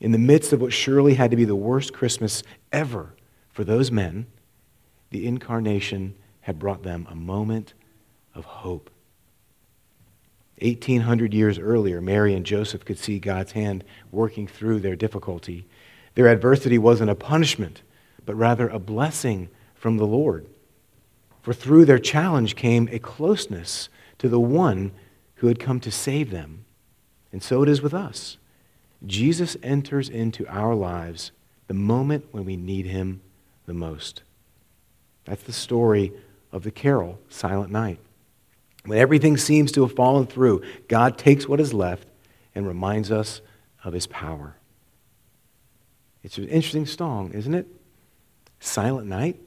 In 0.00 0.12
the 0.12 0.18
midst 0.18 0.52
of 0.52 0.60
what 0.60 0.72
surely 0.72 1.14
had 1.14 1.30
to 1.30 1.36
be 1.36 1.44
the 1.44 1.54
worst 1.54 1.92
Christmas 1.92 2.42
ever 2.72 3.14
for 3.50 3.64
those 3.64 3.90
men, 3.90 4.26
the 5.10 5.26
incarnation 5.26 6.14
had 6.40 6.58
brought 6.58 6.82
them 6.82 7.06
a 7.10 7.14
moment 7.14 7.74
of 8.34 8.44
hope. 8.44 8.90
1800 10.60 11.34
years 11.34 11.58
earlier, 11.58 12.00
Mary 12.00 12.34
and 12.34 12.46
Joseph 12.46 12.84
could 12.84 12.98
see 12.98 13.18
God's 13.18 13.52
hand 13.52 13.84
working 14.10 14.46
through 14.46 14.80
their 14.80 14.96
difficulty. 14.96 15.66
Their 16.14 16.28
adversity 16.28 16.78
wasn't 16.78 17.10
a 17.10 17.16
punishment, 17.16 17.82
but 18.24 18.34
rather 18.34 18.68
a 18.68 18.78
blessing 18.78 19.48
from 19.74 19.96
the 19.96 20.06
Lord. 20.06 20.46
For 21.42 21.52
through 21.52 21.84
their 21.84 21.98
challenge 21.98 22.54
came 22.54 22.88
a 22.92 22.98
closeness 22.98 23.88
to 24.18 24.28
the 24.28 24.40
one 24.40 24.92
who 25.36 25.48
had 25.48 25.58
come 25.58 25.80
to 25.80 25.90
save 25.90 26.30
them. 26.30 26.64
And 27.32 27.42
so 27.42 27.62
it 27.62 27.68
is 27.68 27.82
with 27.82 27.94
us. 27.94 28.36
Jesus 29.04 29.56
enters 29.62 30.08
into 30.08 30.46
our 30.46 30.74
lives 30.74 31.32
the 31.66 31.74
moment 31.74 32.26
when 32.30 32.44
we 32.44 32.56
need 32.56 32.86
him 32.86 33.20
the 33.66 33.74
most. 33.74 34.22
That's 35.24 35.42
the 35.42 35.52
story 35.52 36.12
of 36.52 36.62
the 36.62 36.70
carol, 36.70 37.18
Silent 37.28 37.72
Night. 37.72 37.98
When 38.84 38.98
everything 38.98 39.36
seems 39.36 39.72
to 39.72 39.82
have 39.82 39.96
fallen 39.96 40.26
through, 40.26 40.62
God 40.88 41.16
takes 41.16 41.48
what 41.48 41.60
is 41.60 41.72
left 41.72 42.06
and 42.54 42.66
reminds 42.66 43.10
us 43.10 43.40
of 43.84 43.94
his 43.94 44.06
power. 44.06 44.56
It's 46.22 46.38
an 46.38 46.48
interesting 46.48 46.86
song, 46.86 47.32
isn't 47.32 47.54
it? 47.54 47.66
Silent 48.60 49.08
Night 49.08 49.40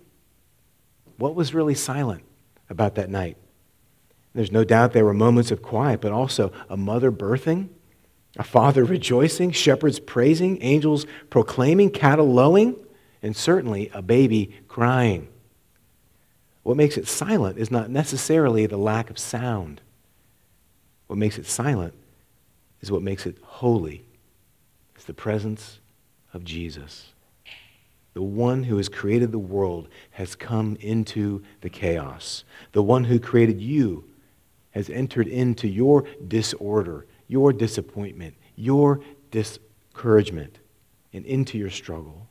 what 1.17 1.35
was 1.35 1.53
really 1.53 1.75
silent 1.75 2.23
about 2.69 2.95
that 2.95 3.09
night? 3.09 3.37
There's 4.35 4.51
no 4.51 4.65
doubt 4.65 4.91
there 4.91 5.05
were 5.05 5.13
moments 5.13 5.49
of 5.49 5.61
quiet, 5.61 6.01
but 6.01 6.11
also 6.11 6.51
a 6.69 6.75
mother 6.75 7.11
birthing, 7.11 7.69
a 8.37 8.43
father 8.43 8.83
rejoicing, 8.85 9.51
shepherds 9.51 9.99
praising, 9.99 10.61
angels 10.61 11.05
proclaiming, 11.29 11.89
cattle 11.89 12.31
lowing, 12.31 12.75
and 13.23 13.35
certainly 13.35 13.89
a 13.93 14.01
baby 14.01 14.53
crying. 14.67 15.29
What 16.63 16.75
makes 16.77 16.97
it 16.97 17.07
silent 17.07 17.57
is 17.57 17.71
not 17.71 17.89
necessarily 17.89 18.65
the 18.65 18.77
lack 18.77 19.09
of 19.09 19.17
sound. 19.17 19.81
What 21.07 21.17
makes 21.17 21.37
it 21.37 21.45
silent 21.45 21.93
is 22.81 22.91
what 22.91 23.01
makes 23.01 23.25
it 23.25 23.37
holy. 23.41 24.03
It's 24.95 25.05
the 25.05 25.13
presence 25.13 25.79
of 26.33 26.43
Jesus 26.43 27.13
the 28.15 28.21
one 28.21 28.63
who 28.63 28.77
has 28.77 28.87
created 28.87 29.33
the 29.33 29.37
world 29.37 29.89
has 30.11 30.35
come 30.35 30.77
into 30.79 31.43
the 31.59 31.69
chaos. 31.69 32.45
The 32.71 32.81
one 32.81 33.03
who 33.03 33.19
created 33.19 33.59
you 33.59 34.05
has 34.75 34.89
entered 34.89 35.27
into 35.27 35.67
your 35.67 36.03
disorder, 36.27 37.07
your 37.27 37.53
disappointment, 37.53 38.35
your 38.55 38.99
discouragement, 39.31 40.59
and 41.13 41.25
into 41.25 41.57
your 41.57 41.69
struggle. 41.69 42.27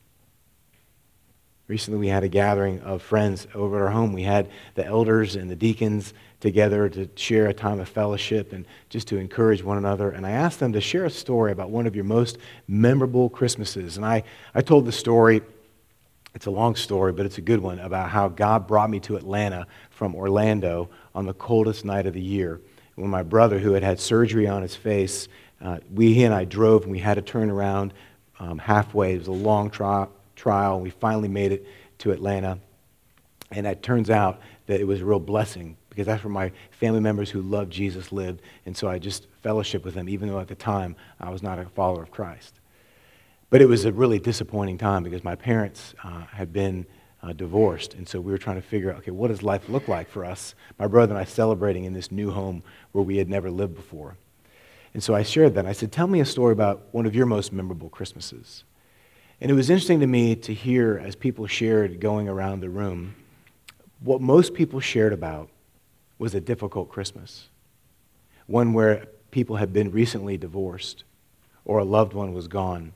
Recently, 1.67 1.99
we 1.99 2.07
had 2.07 2.23
a 2.23 2.27
gathering 2.27 2.79
of 2.81 3.01
friends 3.01 3.47
over 3.55 3.77
at 3.77 3.81
our 3.81 3.89
home. 3.89 4.13
We 4.13 4.21
had 4.21 4.51
the 4.75 4.85
elders 4.85 5.35
and 5.35 5.49
the 5.49 5.55
deacons 5.55 6.13
together 6.39 6.87
to 6.89 7.09
share 7.15 7.47
a 7.47 7.53
time 7.53 7.79
of 7.79 7.89
fellowship 7.89 8.53
and 8.53 8.67
just 8.89 9.07
to 9.07 9.17
encourage 9.17 9.63
one 9.63 9.79
another. 9.79 10.11
And 10.11 10.27
I 10.27 10.31
asked 10.31 10.59
them 10.59 10.73
to 10.73 10.81
share 10.81 11.05
a 11.05 11.09
story 11.09 11.51
about 11.51 11.71
one 11.71 11.87
of 11.87 11.95
your 11.95 12.05
most 12.05 12.37
memorable 12.67 13.29
Christmases. 13.29 13.97
And 13.97 14.05
I, 14.05 14.21
I 14.53 14.61
told 14.61 14.85
the 14.85 14.91
story 14.91 15.41
it's 16.35 16.45
a 16.45 16.51
long 16.51 16.75
story, 16.75 17.13
but 17.13 17.25
it's 17.25 17.37
a 17.37 17.41
good 17.41 17.61
one 17.61 17.79
about 17.79 18.09
how 18.09 18.27
God 18.27 18.67
brought 18.67 18.89
me 18.89 18.99
to 19.01 19.15
Atlanta 19.15 19.65
from 19.89 20.13
Orlando 20.13 20.89
on 21.15 21.25
the 21.25 21.33
coldest 21.33 21.85
night 21.85 22.05
of 22.05 22.13
the 22.13 22.21
year. 22.21 22.59
When 22.95 23.09
my 23.09 23.23
brother, 23.23 23.57
who 23.57 23.71
had 23.71 23.83
had 23.83 24.01
surgery 24.01 24.45
on 24.45 24.61
his 24.61 24.75
face, 24.75 25.29
uh, 25.61 25.79
we, 25.93 26.13
he 26.13 26.25
and 26.25 26.33
I 26.33 26.43
drove 26.43 26.83
and 26.83 26.91
we 26.91 26.99
had 26.99 27.15
to 27.15 27.21
turn 27.21 27.49
around 27.49 27.93
um, 28.39 28.57
halfway. 28.57 29.15
It 29.15 29.19
was 29.19 29.27
a 29.27 29.31
long 29.31 29.69
tri- 29.69 30.07
trial, 30.35 30.75
and 30.75 30.83
we 30.83 30.89
finally 30.89 31.29
made 31.29 31.53
it 31.53 31.65
to 31.99 32.11
Atlanta. 32.11 32.59
And 33.51 33.65
it 33.65 33.81
turns 33.81 34.09
out 34.09 34.41
that 34.67 34.81
it 34.81 34.85
was 34.85 35.01
a 35.01 35.05
real 35.05 35.19
blessing 35.19 35.77
because 35.89 36.05
that's 36.05 36.23
where 36.25 36.33
my 36.33 36.51
family 36.71 36.99
members 36.99 37.29
who 37.29 37.41
loved 37.41 37.71
Jesus 37.71 38.11
lived. 38.11 38.41
And 38.65 38.75
so 38.75 38.89
I 38.89 38.99
just 38.99 39.27
fellowship 39.41 39.85
with 39.85 39.93
them, 39.93 40.09
even 40.09 40.27
though 40.27 40.39
at 40.41 40.49
the 40.49 40.55
time 40.55 40.97
I 41.21 41.29
was 41.29 41.41
not 41.41 41.59
a 41.59 41.65
follower 41.69 42.03
of 42.03 42.11
Christ. 42.11 42.59
But 43.49 43.61
it 43.61 43.67
was 43.67 43.85
a 43.85 43.91
really 43.91 44.19
disappointing 44.19 44.77
time 44.77 45.03
because 45.03 45.23
my 45.23 45.35
parents 45.35 45.93
uh, 46.03 46.25
had 46.25 46.51
been 46.51 46.85
uh, 47.21 47.33
divorced. 47.33 47.93
And 47.93 48.07
so 48.07 48.19
we 48.19 48.31
were 48.31 48.37
trying 48.37 48.57
to 48.57 48.61
figure 48.61 48.91
out, 48.91 48.99
okay, 48.99 49.11
what 49.11 49.29
does 49.29 49.43
life 49.43 49.69
look 49.69 49.87
like 49.87 50.09
for 50.09 50.25
us? 50.25 50.55
My 50.77 50.87
brother 50.87 51.13
and 51.13 51.19
I 51.19 51.25
celebrating 51.25 51.85
in 51.85 51.93
this 51.93 52.11
new 52.11 52.31
home 52.31 52.63
where 52.91 53.03
we 53.03 53.17
had 53.17 53.29
never 53.29 53.49
lived 53.49 53.75
before. 53.75 54.17
And 54.93 55.03
so 55.03 55.13
I 55.13 55.23
shared 55.23 55.55
that. 55.55 55.65
I 55.65 55.73
said, 55.73 55.91
tell 55.91 56.07
me 56.07 56.21
a 56.21 56.25
story 56.25 56.53
about 56.53 56.87
one 56.91 57.05
of 57.05 57.15
your 57.15 57.25
most 57.25 57.51
memorable 57.51 57.89
Christmases. 57.89 58.63
And 59.41 59.51
it 59.51 59.53
was 59.53 59.69
interesting 59.69 59.99
to 59.99 60.07
me 60.07 60.35
to 60.37 60.53
hear 60.53 61.01
as 61.03 61.15
people 61.15 61.47
shared 61.47 61.99
going 61.99 62.29
around 62.29 62.61
the 62.61 62.69
room, 62.69 63.15
what 63.99 64.21
most 64.21 64.53
people 64.53 64.79
shared 64.79 65.11
about 65.11 65.49
was 66.17 66.33
a 66.33 66.39
difficult 66.39 66.89
Christmas. 66.89 67.49
One 68.47 68.73
where 68.73 69.07
people 69.31 69.57
had 69.57 69.73
been 69.73 69.91
recently 69.91 70.37
divorced, 70.37 71.03
or 71.65 71.79
a 71.79 71.83
loved 71.83 72.13
one 72.13 72.33
was 72.33 72.47
gone, 72.47 72.93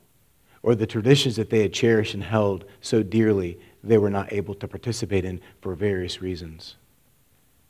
or 0.63 0.75
the 0.75 0.87
traditions 0.87 1.35
that 1.37 1.49
they 1.49 1.61
had 1.61 1.73
cherished 1.73 2.13
and 2.13 2.23
held 2.23 2.65
so 2.81 3.03
dearly 3.03 3.59
they 3.83 3.97
were 3.97 4.09
not 4.09 4.33
able 4.33 4.53
to 4.55 4.67
participate 4.67 5.25
in 5.25 5.39
for 5.61 5.73
various 5.73 6.21
reasons. 6.21 6.75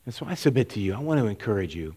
And 0.06 0.14
so 0.14 0.26
I 0.28 0.34
submit 0.34 0.70
to 0.70 0.80
you, 0.80 0.96
I 0.96 1.00
want 1.00 1.20
to 1.20 1.28
encourage 1.28 1.76
you. 1.76 1.96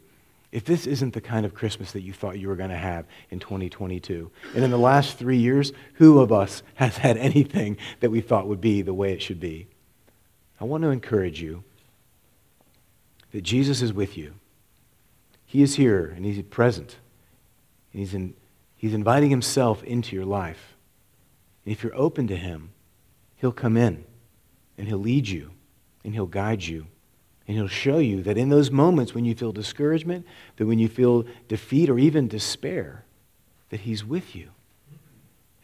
If 0.51 0.67
this 0.67 0.87
isn't 0.87 1.15
the 1.15 1.21
kind 1.21 1.47
of 1.47 1.55
Christmas 1.55 1.93
that 1.93 2.03
you 2.03 2.13
thought 2.13 2.39
you 2.39 2.49
were 2.49 2.57
going 2.57 2.69
to 2.69 2.77
have 2.77 3.07
in 3.31 3.39
2022, 3.39 4.31
and 4.55 4.63
in 4.63 4.71
the 4.71 4.77
last 4.77 5.17
three 5.17 5.39
years, 5.39 5.73
who 5.95 6.21
of 6.21 6.31
us 6.31 6.63
has 6.75 6.99
had 6.99 7.17
anything 7.17 7.79
that 8.01 8.11
we 8.11 8.21
thought 8.21 8.47
would 8.47 8.61
be 8.61 8.83
the 8.83 8.93
way 8.93 9.15
it 9.15 9.23
should 9.23 9.41
be? 9.41 9.67
I 10.61 10.65
want 10.65 10.83
to 10.83 10.91
encourage 10.91 11.41
you 11.41 11.65
that 13.33 13.41
Jesus 13.41 13.81
is 13.81 13.95
with 13.95 14.19
you. 14.19 14.35
He 15.47 15.63
is 15.63 15.77
here 15.77 16.13
and 16.15 16.25
He's 16.25 16.43
present. 16.43 16.97
And 17.93 18.01
he's, 18.01 18.13
in, 18.13 18.35
he's 18.77 18.93
inviting 18.95 19.31
Himself 19.31 19.83
into 19.85 20.15
your 20.15 20.27
life. 20.27 20.72
And 21.65 21.73
if 21.73 21.83
you're 21.83 21.95
open 21.95 22.27
to 22.29 22.37
Him, 22.37 22.71
He'll 23.37 23.53
come 23.53 23.77
in 23.77 24.05
and 24.79 24.89
He'll 24.89 24.99
lead 24.99 25.29
you 25.29 25.51
and 26.05 26.15
He'll 26.15 26.27
guide 26.27 26.63
you. 26.63 26.87
And 27.47 27.57
He'll 27.57 27.69
show 27.69 27.99
you 27.99 28.23
that 28.23 28.39
in 28.39 28.49
those 28.49 28.71
moments 28.71 29.15
when 29.15 29.25
you 29.25 29.35
feel 29.35 29.53
discouragement, 29.53 30.27
that 30.57 30.67
when 30.67 30.79
you 30.79 30.89
feel 30.89 31.27
defeat 31.49 31.91
or 31.91 31.99
even 31.99 32.29
despair, 32.29 33.05
that 33.71 33.81
He's 33.81 34.05
with 34.05 34.35
you. 34.37 34.51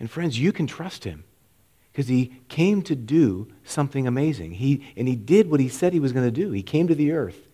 And 0.01 0.11
friends, 0.11 0.39
you 0.39 0.53
can 0.53 0.67
trust 0.67 1.05
Him 1.05 1.25
because 1.93 2.09
He 2.09 2.33
came 2.49 2.83
to 2.83 2.97
do 2.97 3.49
something 3.65 4.07
amazing. 4.07 4.53
He, 4.53 4.85
and 4.97 5.09
He 5.09 5.17
did 5.17 5.51
what 5.51 5.61
He 5.61 5.69
said 5.69 5.93
He 5.93 6.01
was 6.01 6.13
going 6.13 6.27
to 6.27 6.31
do. 6.31 6.51
He 6.51 6.63
came 6.63 6.89
to 6.89 6.95
the 6.95 7.13
earth, 7.13 7.49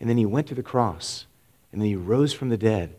and 0.00 0.08
then 0.08 0.16
He 0.16 0.26
went 0.26 0.46
to 0.48 0.54
the 0.54 0.62
cross, 0.62 1.26
and 1.72 1.80
then 1.80 1.88
He 1.88 1.96
rose 1.96 2.32
from 2.32 2.48
the 2.48 2.56
dead. 2.56 2.94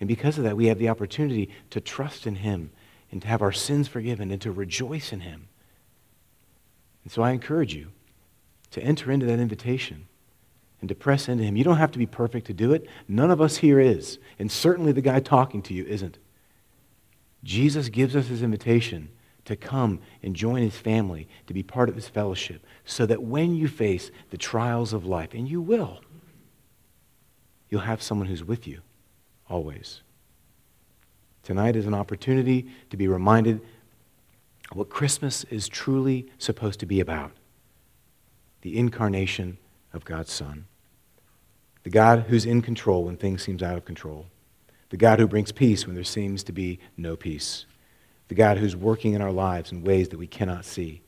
And 0.00 0.08
because 0.08 0.36
of 0.36 0.44
that, 0.44 0.56
we 0.56 0.66
have 0.66 0.78
the 0.78 0.88
opportunity 0.88 1.50
to 1.70 1.80
trust 1.80 2.26
in 2.26 2.36
Him 2.36 2.70
and 3.12 3.22
to 3.22 3.28
have 3.28 3.42
our 3.42 3.52
sins 3.52 3.86
forgiven 3.86 4.32
and 4.32 4.40
to 4.42 4.50
rejoice 4.50 5.12
in 5.12 5.20
Him. 5.20 5.48
And 7.04 7.12
so 7.12 7.22
I 7.22 7.30
encourage 7.30 7.74
you 7.74 7.88
to 8.72 8.82
enter 8.82 9.12
into 9.12 9.26
that 9.26 9.38
invitation 9.38 10.06
and 10.80 10.88
to 10.88 10.94
press 10.94 11.28
into 11.28 11.44
Him. 11.44 11.56
You 11.56 11.62
don't 11.62 11.76
have 11.76 11.92
to 11.92 11.98
be 11.98 12.06
perfect 12.06 12.46
to 12.48 12.54
do 12.54 12.72
it. 12.72 12.88
None 13.06 13.30
of 13.30 13.40
us 13.40 13.58
here 13.58 13.78
is. 13.78 14.18
And 14.38 14.50
certainly 14.50 14.90
the 14.90 15.02
guy 15.02 15.20
talking 15.20 15.62
to 15.62 15.74
you 15.74 15.84
isn't. 15.84 16.18
Jesus 17.44 17.88
gives 17.88 18.16
us 18.16 18.28
his 18.28 18.42
invitation 18.42 19.10
to 19.44 19.56
come 19.56 20.00
and 20.22 20.36
join 20.36 20.62
his 20.62 20.76
family, 20.76 21.28
to 21.48 21.54
be 21.54 21.62
part 21.62 21.88
of 21.88 21.96
his 21.96 22.08
fellowship, 22.08 22.64
so 22.84 23.04
that 23.06 23.22
when 23.22 23.54
you 23.56 23.66
face 23.66 24.10
the 24.30 24.36
trials 24.38 24.92
of 24.92 25.04
life, 25.04 25.34
and 25.34 25.48
you 25.48 25.60
will, 25.60 26.00
you'll 27.68 27.80
have 27.80 28.00
someone 28.00 28.28
who's 28.28 28.44
with 28.44 28.68
you 28.68 28.80
always. 29.50 30.02
Tonight 31.42 31.76
is 31.76 31.86
an 31.86 31.94
opportunity 31.94 32.68
to 32.90 32.96
be 32.96 33.08
reminded 33.08 33.60
of 34.70 34.76
what 34.76 34.88
Christmas 34.88 35.44
is 35.44 35.68
truly 35.68 36.30
supposed 36.38 36.80
to 36.80 36.86
be 36.86 37.00
about 37.00 37.32
the 38.62 38.78
incarnation 38.78 39.58
of 39.92 40.04
God's 40.04 40.32
Son. 40.32 40.66
The 41.82 41.90
God 41.90 42.26
who's 42.28 42.46
in 42.46 42.62
control 42.62 43.04
when 43.04 43.16
things 43.16 43.42
seem 43.42 43.56
out 43.56 43.76
of 43.76 43.84
control. 43.84 44.26
The 44.90 44.96
God 44.96 45.18
who 45.18 45.26
brings 45.26 45.50
peace 45.50 45.84
when 45.84 45.96
there 45.96 46.04
seems 46.04 46.44
to 46.44 46.52
be 46.52 46.78
no 46.96 47.16
peace. 47.16 47.66
The 48.28 48.36
God 48.36 48.58
who's 48.58 48.76
working 48.76 49.14
in 49.14 49.20
our 49.20 49.32
lives 49.32 49.72
in 49.72 49.82
ways 49.82 50.10
that 50.10 50.18
we 50.18 50.28
cannot 50.28 50.64
see. 50.64 51.02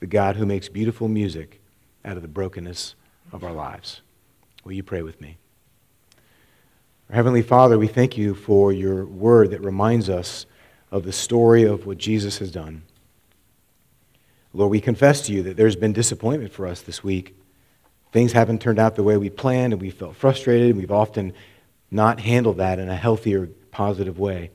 The 0.00 0.06
God 0.06 0.36
who 0.36 0.44
makes 0.44 0.68
beautiful 0.68 1.06
music 1.06 1.60
out 2.04 2.16
of 2.16 2.22
the 2.22 2.28
brokenness 2.28 2.96
of 3.30 3.44
our 3.44 3.52
lives. 3.52 4.00
Will 4.64 4.72
you 4.72 4.82
pray 4.82 5.02
with 5.02 5.20
me? 5.20 5.38
Heavenly 7.12 7.42
Father, 7.42 7.78
we 7.78 7.88
thank 7.88 8.16
you 8.16 8.34
for 8.34 8.72
your 8.72 9.04
word 9.04 9.50
that 9.50 9.60
reminds 9.60 10.08
us 10.08 10.46
of 10.90 11.04
the 11.04 11.12
story 11.12 11.62
of 11.62 11.84
what 11.84 11.98
Jesus 11.98 12.38
has 12.38 12.50
done. 12.50 12.84
Lord, 14.54 14.70
we 14.70 14.80
confess 14.80 15.20
to 15.26 15.32
you 15.34 15.42
that 15.42 15.58
there's 15.58 15.76
been 15.76 15.92
disappointment 15.92 16.54
for 16.54 16.66
us 16.66 16.80
this 16.80 17.04
week. 17.04 17.36
Things 18.12 18.32
haven't 18.32 18.62
turned 18.62 18.78
out 18.78 18.96
the 18.96 19.02
way 19.02 19.18
we 19.18 19.28
planned, 19.28 19.74
and 19.74 19.82
we 19.82 19.90
felt 19.90 20.16
frustrated, 20.16 20.70
and 20.70 20.78
we've 20.78 20.90
often 20.90 21.34
not 21.90 22.18
handled 22.18 22.56
that 22.56 22.78
in 22.78 22.88
a 22.88 22.96
healthier, 22.96 23.50
positive 23.70 24.18
way. 24.18 24.50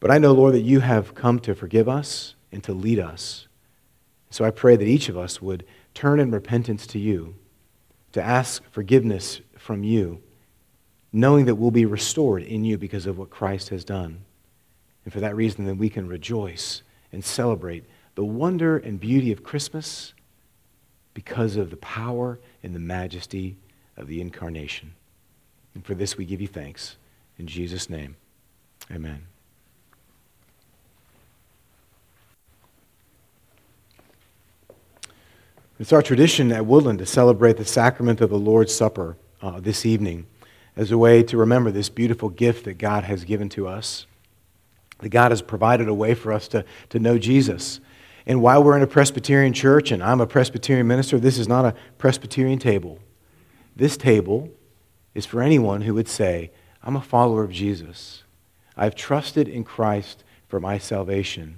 But 0.00 0.10
I 0.10 0.18
know, 0.18 0.32
Lord, 0.32 0.54
that 0.54 0.62
you 0.62 0.80
have 0.80 1.14
come 1.14 1.38
to 1.38 1.54
forgive 1.54 1.88
us 1.88 2.34
and 2.50 2.64
to 2.64 2.72
lead 2.72 2.98
us. 2.98 3.46
So 4.28 4.44
I 4.44 4.50
pray 4.50 4.74
that 4.74 4.88
each 4.88 5.08
of 5.08 5.16
us 5.16 5.40
would 5.40 5.64
turn 5.94 6.18
in 6.18 6.32
repentance 6.32 6.84
to 6.88 6.98
you, 6.98 7.36
to 8.10 8.20
ask 8.20 8.60
forgiveness 8.72 9.40
from 9.56 9.84
you, 9.84 10.20
knowing 11.12 11.46
that 11.46 11.56
we'll 11.56 11.70
be 11.70 11.86
restored 11.86 12.42
in 12.42 12.64
you 12.64 12.78
because 12.78 13.06
of 13.06 13.18
what 13.18 13.30
Christ 13.30 13.70
has 13.70 13.84
done. 13.84 14.20
And 15.04 15.12
for 15.12 15.20
that 15.20 15.34
reason, 15.34 15.64
then 15.64 15.78
we 15.78 15.88
can 15.88 16.06
rejoice 16.06 16.82
and 17.12 17.24
celebrate 17.24 17.84
the 18.14 18.24
wonder 18.24 18.76
and 18.76 19.00
beauty 19.00 19.32
of 19.32 19.42
Christmas 19.42 20.14
because 21.14 21.56
of 21.56 21.70
the 21.70 21.76
power 21.78 22.38
and 22.62 22.74
the 22.74 22.80
majesty 22.80 23.56
of 23.96 24.06
the 24.06 24.20
incarnation. 24.20 24.94
And 25.74 25.84
for 25.84 25.94
this 25.94 26.16
we 26.16 26.24
give 26.24 26.40
you 26.40 26.48
thanks. 26.48 26.96
In 27.38 27.46
Jesus' 27.46 27.88
name, 27.88 28.16
amen. 28.90 29.26
It's 35.78 35.92
our 35.92 36.02
tradition 36.02 36.52
at 36.52 36.66
Woodland 36.66 36.98
to 36.98 37.06
celebrate 37.06 37.56
the 37.56 37.64
sacrament 37.64 38.20
of 38.20 38.28
the 38.28 38.38
Lord's 38.38 38.74
Supper 38.74 39.16
uh, 39.40 39.60
this 39.60 39.86
evening 39.86 40.26
as 40.80 40.90
a 40.90 40.98
way 40.98 41.22
to 41.22 41.36
remember 41.36 41.70
this 41.70 41.90
beautiful 41.90 42.30
gift 42.30 42.64
that 42.64 42.78
God 42.78 43.04
has 43.04 43.24
given 43.24 43.48
to 43.50 43.68
us 43.68 44.06
that 45.00 45.08
God 45.08 45.32
has 45.32 45.42
provided 45.42 45.88
a 45.88 45.94
way 45.94 46.14
for 46.14 46.32
us 46.32 46.48
to, 46.48 46.64
to 46.90 46.98
know 46.98 47.18
Jesus. 47.18 47.80
And 48.26 48.42
while 48.42 48.62
we're 48.62 48.76
in 48.76 48.82
a 48.82 48.86
Presbyterian 48.86 49.52
church 49.52 49.90
and 49.90 50.02
I'm 50.02 50.20
a 50.20 50.26
Presbyterian 50.26 50.86
minister, 50.86 51.18
this 51.18 51.38
is 51.38 51.48
not 51.48 51.64
a 51.64 51.74
Presbyterian 51.98 52.58
table. 52.58 52.98
This 53.74 53.96
table 53.96 54.50
is 55.14 55.26
for 55.26 55.42
anyone 55.42 55.82
who 55.82 55.94
would 55.94 56.08
say, 56.08 56.50
I'm 56.82 56.96
a 56.96 57.00
follower 57.00 57.42
of 57.42 57.50
Jesus. 57.50 58.24
I've 58.76 58.94
trusted 58.94 59.48
in 59.48 59.64
Christ 59.64 60.22
for 60.48 60.60
my 60.60 60.78
salvation. 60.78 61.56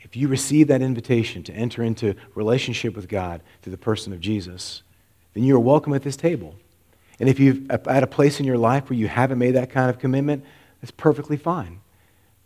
If 0.00 0.16
you 0.16 0.28
receive 0.28 0.68
that 0.68 0.82
invitation 0.82 1.42
to 1.44 1.52
enter 1.52 1.82
into 1.82 2.14
relationship 2.34 2.94
with 2.94 3.08
God 3.08 3.42
through 3.62 3.72
the 3.72 3.78
person 3.78 4.12
of 4.12 4.20
Jesus, 4.20 4.82
then 5.32 5.44
you 5.44 5.56
are 5.56 5.60
welcome 5.60 5.92
at 5.92 6.02
this 6.02 6.16
table. 6.16 6.56
And 7.20 7.28
if 7.28 7.38
you're 7.38 7.56
uh, 7.70 7.78
at 7.86 8.02
a 8.02 8.06
place 8.06 8.40
in 8.40 8.46
your 8.46 8.58
life 8.58 8.90
where 8.90 8.98
you 8.98 9.08
haven't 9.08 9.38
made 9.38 9.52
that 9.52 9.70
kind 9.70 9.90
of 9.90 9.98
commitment, 9.98 10.44
that's 10.80 10.90
perfectly 10.90 11.36
fine. 11.36 11.80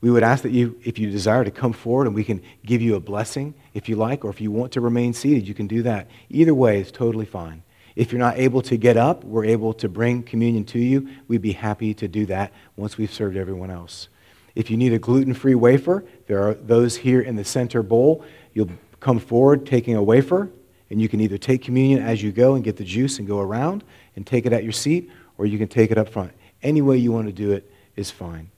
We 0.00 0.10
would 0.10 0.22
ask 0.22 0.42
that 0.44 0.52
you, 0.52 0.78
if 0.84 0.98
you 0.98 1.10
desire 1.10 1.44
to 1.44 1.50
come 1.50 1.72
forward 1.72 2.06
and 2.06 2.14
we 2.14 2.22
can 2.22 2.40
give 2.64 2.80
you 2.80 2.94
a 2.94 3.00
blessing 3.00 3.54
if 3.74 3.88
you 3.88 3.96
like, 3.96 4.24
or 4.24 4.30
if 4.30 4.40
you 4.40 4.52
want 4.52 4.72
to 4.72 4.80
remain 4.80 5.12
seated, 5.12 5.48
you 5.48 5.54
can 5.54 5.66
do 5.66 5.82
that. 5.82 6.08
Either 6.30 6.54
way 6.54 6.80
is 6.80 6.92
totally 6.92 7.26
fine. 7.26 7.62
If 7.96 8.12
you're 8.12 8.20
not 8.20 8.38
able 8.38 8.62
to 8.62 8.76
get 8.76 8.96
up, 8.96 9.24
we're 9.24 9.46
able 9.46 9.74
to 9.74 9.88
bring 9.88 10.22
communion 10.22 10.64
to 10.66 10.78
you. 10.78 11.08
We'd 11.26 11.42
be 11.42 11.52
happy 11.52 11.94
to 11.94 12.06
do 12.06 12.26
that 12.26 12.52
once 12.76 12.96
we've 12.96 13.12
served 13.12 13.36
everyone 13.36 13.72
else. 13.72 14.08
If 14.54 14.70
you 14.70 14.76
need 14.76 14.92
a 14.92 15.00
gluten 15.00 15.34
free 15.34 15.56
wafer, 15.56 16.04
there 16.28 16.46
are 16.48 16.54
those 16.54 16.96
here 16.96 17.20
in 17.20 17.34
the 17.34 17.44
center 17.44 17.82
bowl. 17.82 18.24
You'll 18.52 18.70
come 19.00 19.18
forward 19.18 19.66
taking 19.66 19.96
a 19.96 20.02
wafer, 20.02 20.50
and 20.90 21.00
you 21.00 21.08
can 21.08 21.20
either 21.20 21.38
take 21.38 21.62
communion 21.62 22.02
as 22.02 22.22
you 22.22 22.32
go 22.32 22.54
and 22.54 22.64
get 22.64 22.76
the 22.76 22.84
juice 22.84 23.18
and 23.18 23.28
go 23.28 23.40
around 23.40 23.84
and 24.16 24.26
take 24.26 24.46
it 24.46 24.52
at 24.52 24.62
your 24.62 24.72
seat, 24.72 25.10
or 25.36 25.46
you 25.46 25.58
can 25.58 25.68
take 25.68 25.90
it 25.90 25.98
up 25.98 26.08
front. 26.08 26.32
Any 26.62 26.82
way 26.82 26.96
you 26.96 27.12
want 27.12 27.26
to 27.26 27.32
do 27.32 27.52
it 27.52 27.70
is 27.96 28.10
fine. 28.10 28.50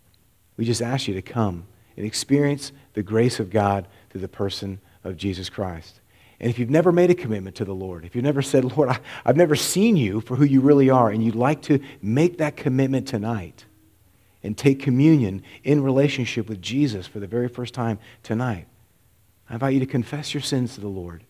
We 0.57 0.65
just 0.65 0.83
ask 0.83 1.09
you 1.09 1.15
to 1.15 1.23
come 1.23 1.67
and 1.97 2.07
experience 2.07 2.73
the 2.95 3.03
grace 3.03 3.41
of 3.41 3.51
God 3.51 3.89
through 4.11 4.21
the 4.21 4.29
person 4.29 4.81
of 5.05 5.17
Jesus 5.17 5.49
Christ. 5.49 6.01
And 6.39 6.49
if 6.49 6.59
you've 6.59 6.71
never 6.71 6.93
made 6.93 7.11
a 7.11 7.15
commitment 7.15 7.57
to 7.57 7.65
the 7.65 7.75
Lord, 7.75 8.05
if 8.05 8.15
you've 8.15 8.25
never 8.25 8.43
said, 8.43 8.65
Lord, 8.77 8.89
I, 8.89 8.99
have 9.27 9.37
never 9.37 9.57
seen 9.57 9.97
you 9.97 10.21
for 10.21 10.37
who 10.37 10.45
you 10.45 10.61
really 10.61 10.89
are, 10.89 11.11
and 11.11 11.23
you'd 11.23 11.35
like 11.35 11.63
to 11.63 11.81
make 12.01 12.39
that 12.39 12.57
commitment 12.57 13.07
tonight 13.07 13.67
and 14.43 14.57
take 14.57 14.81
communion 14.81 15.43
in 15.65 15.83
relationship 15.83 16.49
with 16.49 16.63
Jesus 16.63 17.07
for 17.07 17.21
the 17.21 17.27
very 17.27 17.49
first 17.49 17.75
time 17.75 17.99
tonight, 18.23 18.67
I 19.51 19.55
invite 19.55 19.75
you 19.75 19.81
to 19.81 19.87
confess 19.87 20.33
your 20.33 20.41
sins 20.41 20.75
to 20.75 20.81
the 20.81 20.89
Lord 20.89 21.25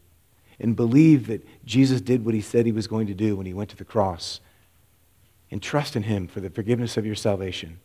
and 0.60 0.76
believe 0.76 1.26
that 1.26 1.44
Jesus 1.64 2.00
did 2.00 2.24
what 2.24 2.34
he 2.34 2.40
said 2.40 2.66
he 2.66 2.72
was 2.72 2.86
going 2.86 3.06
to 3.06 3.14
do 3.14 3.36
when 3.36 3.46
he 3.46 3.54
went 3.54 3.70
to 3.70 3.76
the 3.76 3.84
cross 3.84 4.40
and 5.50 5.62
trust 5.62 5.96
in 5.96 6.04
him 6.04 6.28
for 6.28 6.40
the 6.40 6.50
forgiveness 6.50 6.96
of 6.96 7.06
your 7.06 7.14
salvation 7.14 7.80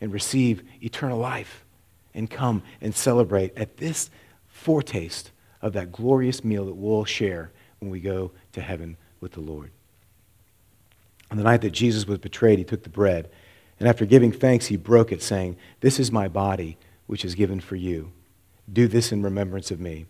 and 0.00 0.12
receive 0.12 0.62
eternal 0.82 1.18
life 1.18 1.64
and 2.14 2.30
come 2.30 2.62
and 2.80 2.94
celebrate 2.94 3.56
at 3.56 3.76
this 3.76 4.10
foretaste 4.48 5.30
of 5.60 5.72
that 5.74 5.92
glorious 5.92 6.42
meal 6.42 6.66
that 6.66 6.74
we'll 6.74 7.04
share 7.04 7.52
when 7.78 7.90
we 7.90 8.00
go 8.00 8.32
to 8.52 8.60
heaven 8.60 8.96
with 9.20 9.32
the 9.32 9.40
Lord. 9.40 9.70
On 11.30 11.36
the 11.36 11.44
night 11.44 11.62
that 11.62 11.70
Jesus 11.70 12.06
was 12.06 12.18
betrayed, 12.18 12.58
he 12.58 12.64
took 12.64 12.82
the 12.82 12.88
bread, 12.88 13.30
and 13.78 13.88
after 13.88 14.06
giving 14.06 14.30
thanks, 14.30 14.66
he 14.66 14.76
broke 14.76 15.10
it, 15.10 15.22
saying, 15.22 15.56
This 15.80 15.98
is 15.98 16.12
my 16.12 16.28
body, 16.28 16.76
which 17.06 17.24
is 17.24 17.34
given 17.34 17.60
for 17.60 17.76
you. 17.76 18.12
Do 18.72 18.86
this 18.86 19.10
in 19.10 19.22
remembrance 19.22 19.70
of 19.70 19.80
me. 19.80 20.06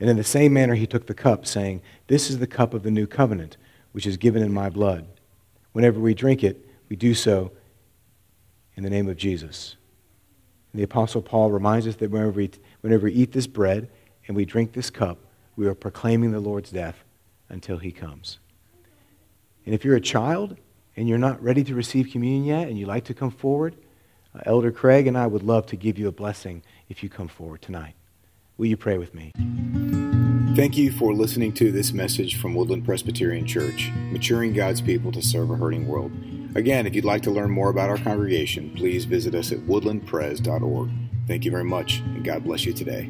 And 0.00 0.08
in 0.08 0.16
the 0.16 0.24
same 0.24 0.54
manner, 0.54 0.74
he 0.74 0.86
took 0.86 1.06
the 1.06 1.14
cup, 1.14 1.46
saying, 1.46 1.82
This 2.06 2.30
is 2.30 2.38
the 2.38 2.46
cup 2.46 2.72
of 2.72 2.82
the 2.82 2.90
new 2.90 3.06
covenant, 3.06 3.58
which 3.92 4.06
is 4.06 4.16
given 4.16 4.42
in 4.42 4.52
my 4.52 4.70
blood. 4.70 5.06
Whenever 5.72 6.00
we 6.00 6.14
drink 6.14 6.42
it, 6.42 6.66
we 6.88 6.96
do 6.96 7.14
so 7.14 7.52
in 8.76 8.82
the 8.82 8.90
name 8.90 9.08
of 9.08 9.16
Jesus. 9.16 9.76
And 10.72 10.80
the 10.80 10.84
Apostle 10.84 11.20
Paul 11.20 11.50
reminds 11.50 11.86
us 11.86 11.96
that 11.96 12.10
whenever 12.10 12.30
we, 12.30 12.50
whenever 12.80 13.04
we 13.04 13.12
eat 13.12 13.32
this 13.32 13.46
bread 13.46 13.90
and 14.26 14.36
we 14.36 14.44
drink 14.44 14.72
this 14.72 14.88
cup, 14.88 15.18
we 15.56 15.66
are 15.66 15.74
proclaiming 15.74 16.32
the 16.32 16.40
Lord's 16.40 16.70
death 16.70 17.04
until 17.48 17.78
he 17.78 17.92
comes. 17.92 18.38
And 19.66 19.74
if 19.74 19.84
you're 19.84 19.96
a 19.96 20.00
child 20.00 20.56
and 20.96 21.08
you're 21.08 21.18
not 21.18 21.42
ready 21.42 21.62
to 21.64 21.74
receive 21.74 22.10
communion 22.10 22.44
yet 22.44 22.68
and 22.68 22.78
you'd 22.78 22.88
like 22.88 23.04
to 23.04 23.14
come 23.14 23.30
forward, 23.30 23.76
uh, 24.34 24.40
Elder 24.46 24.72
Craig 24.72 25.06
and 25.06 25.18
I 25.18 25.26
would 25.26 25.42
love 25.42 25.66
to 25.66 25.76
give 25.76 25.98
you 25.98 26.08
a 26.08 26.12
blessing 26.12 26.62
if 26.88 27.02
you 27.02 27.08
come 27.08 27.28
forward 27.28 27.62
tonight. 27.62 27.94
Will 28.56 28.66
you 28.66 28.76
pray 28.76 28.98
with 28.98 29.14
me? 29.14 29.32
Thank 30.56 30.76
you 30.76 30.90
for 30.90 31.14
listening 31.14 31.52
to 31.54 31.70
this 31.70 31.92
message 31.92 32.40
from 32.40 32.56
Woodland 32.56 32.84
Presbyterian 32.84 33.46
Church, 33.46 33.88
maturing 34.10 34.52
God's 34.52 34.80
people 34.80 35.12
to 35.12 35.22
serve 35.22 35.48
a 35.52 35.54
hurting 35.54 35.86
world. 35.86 36.10
Again, 36.56 36.88
if 36.88 36.94
you'd 36.94 37.04
like 37.04 37.22
to 37.22 37.30
learn 37.30 37.52
more 37.52 37.70
about 37.70 37.88
our 37.88 37.98
congregation, 37.98 38.74
please 38.74 39.04
visit 39.04 39.32
us 39.36 39.52
at 39.52 39.60
woodlandpres.org. 39.60 40.90
Thank 41.28 41.44
you 41.44 41.52
very 41.52 41.64
much, 41.64 42.00
and 42.00 42.24
God 42.24 42.42
bless 42.42 42.64
you 42.64 42.72
today. 42.72 43.08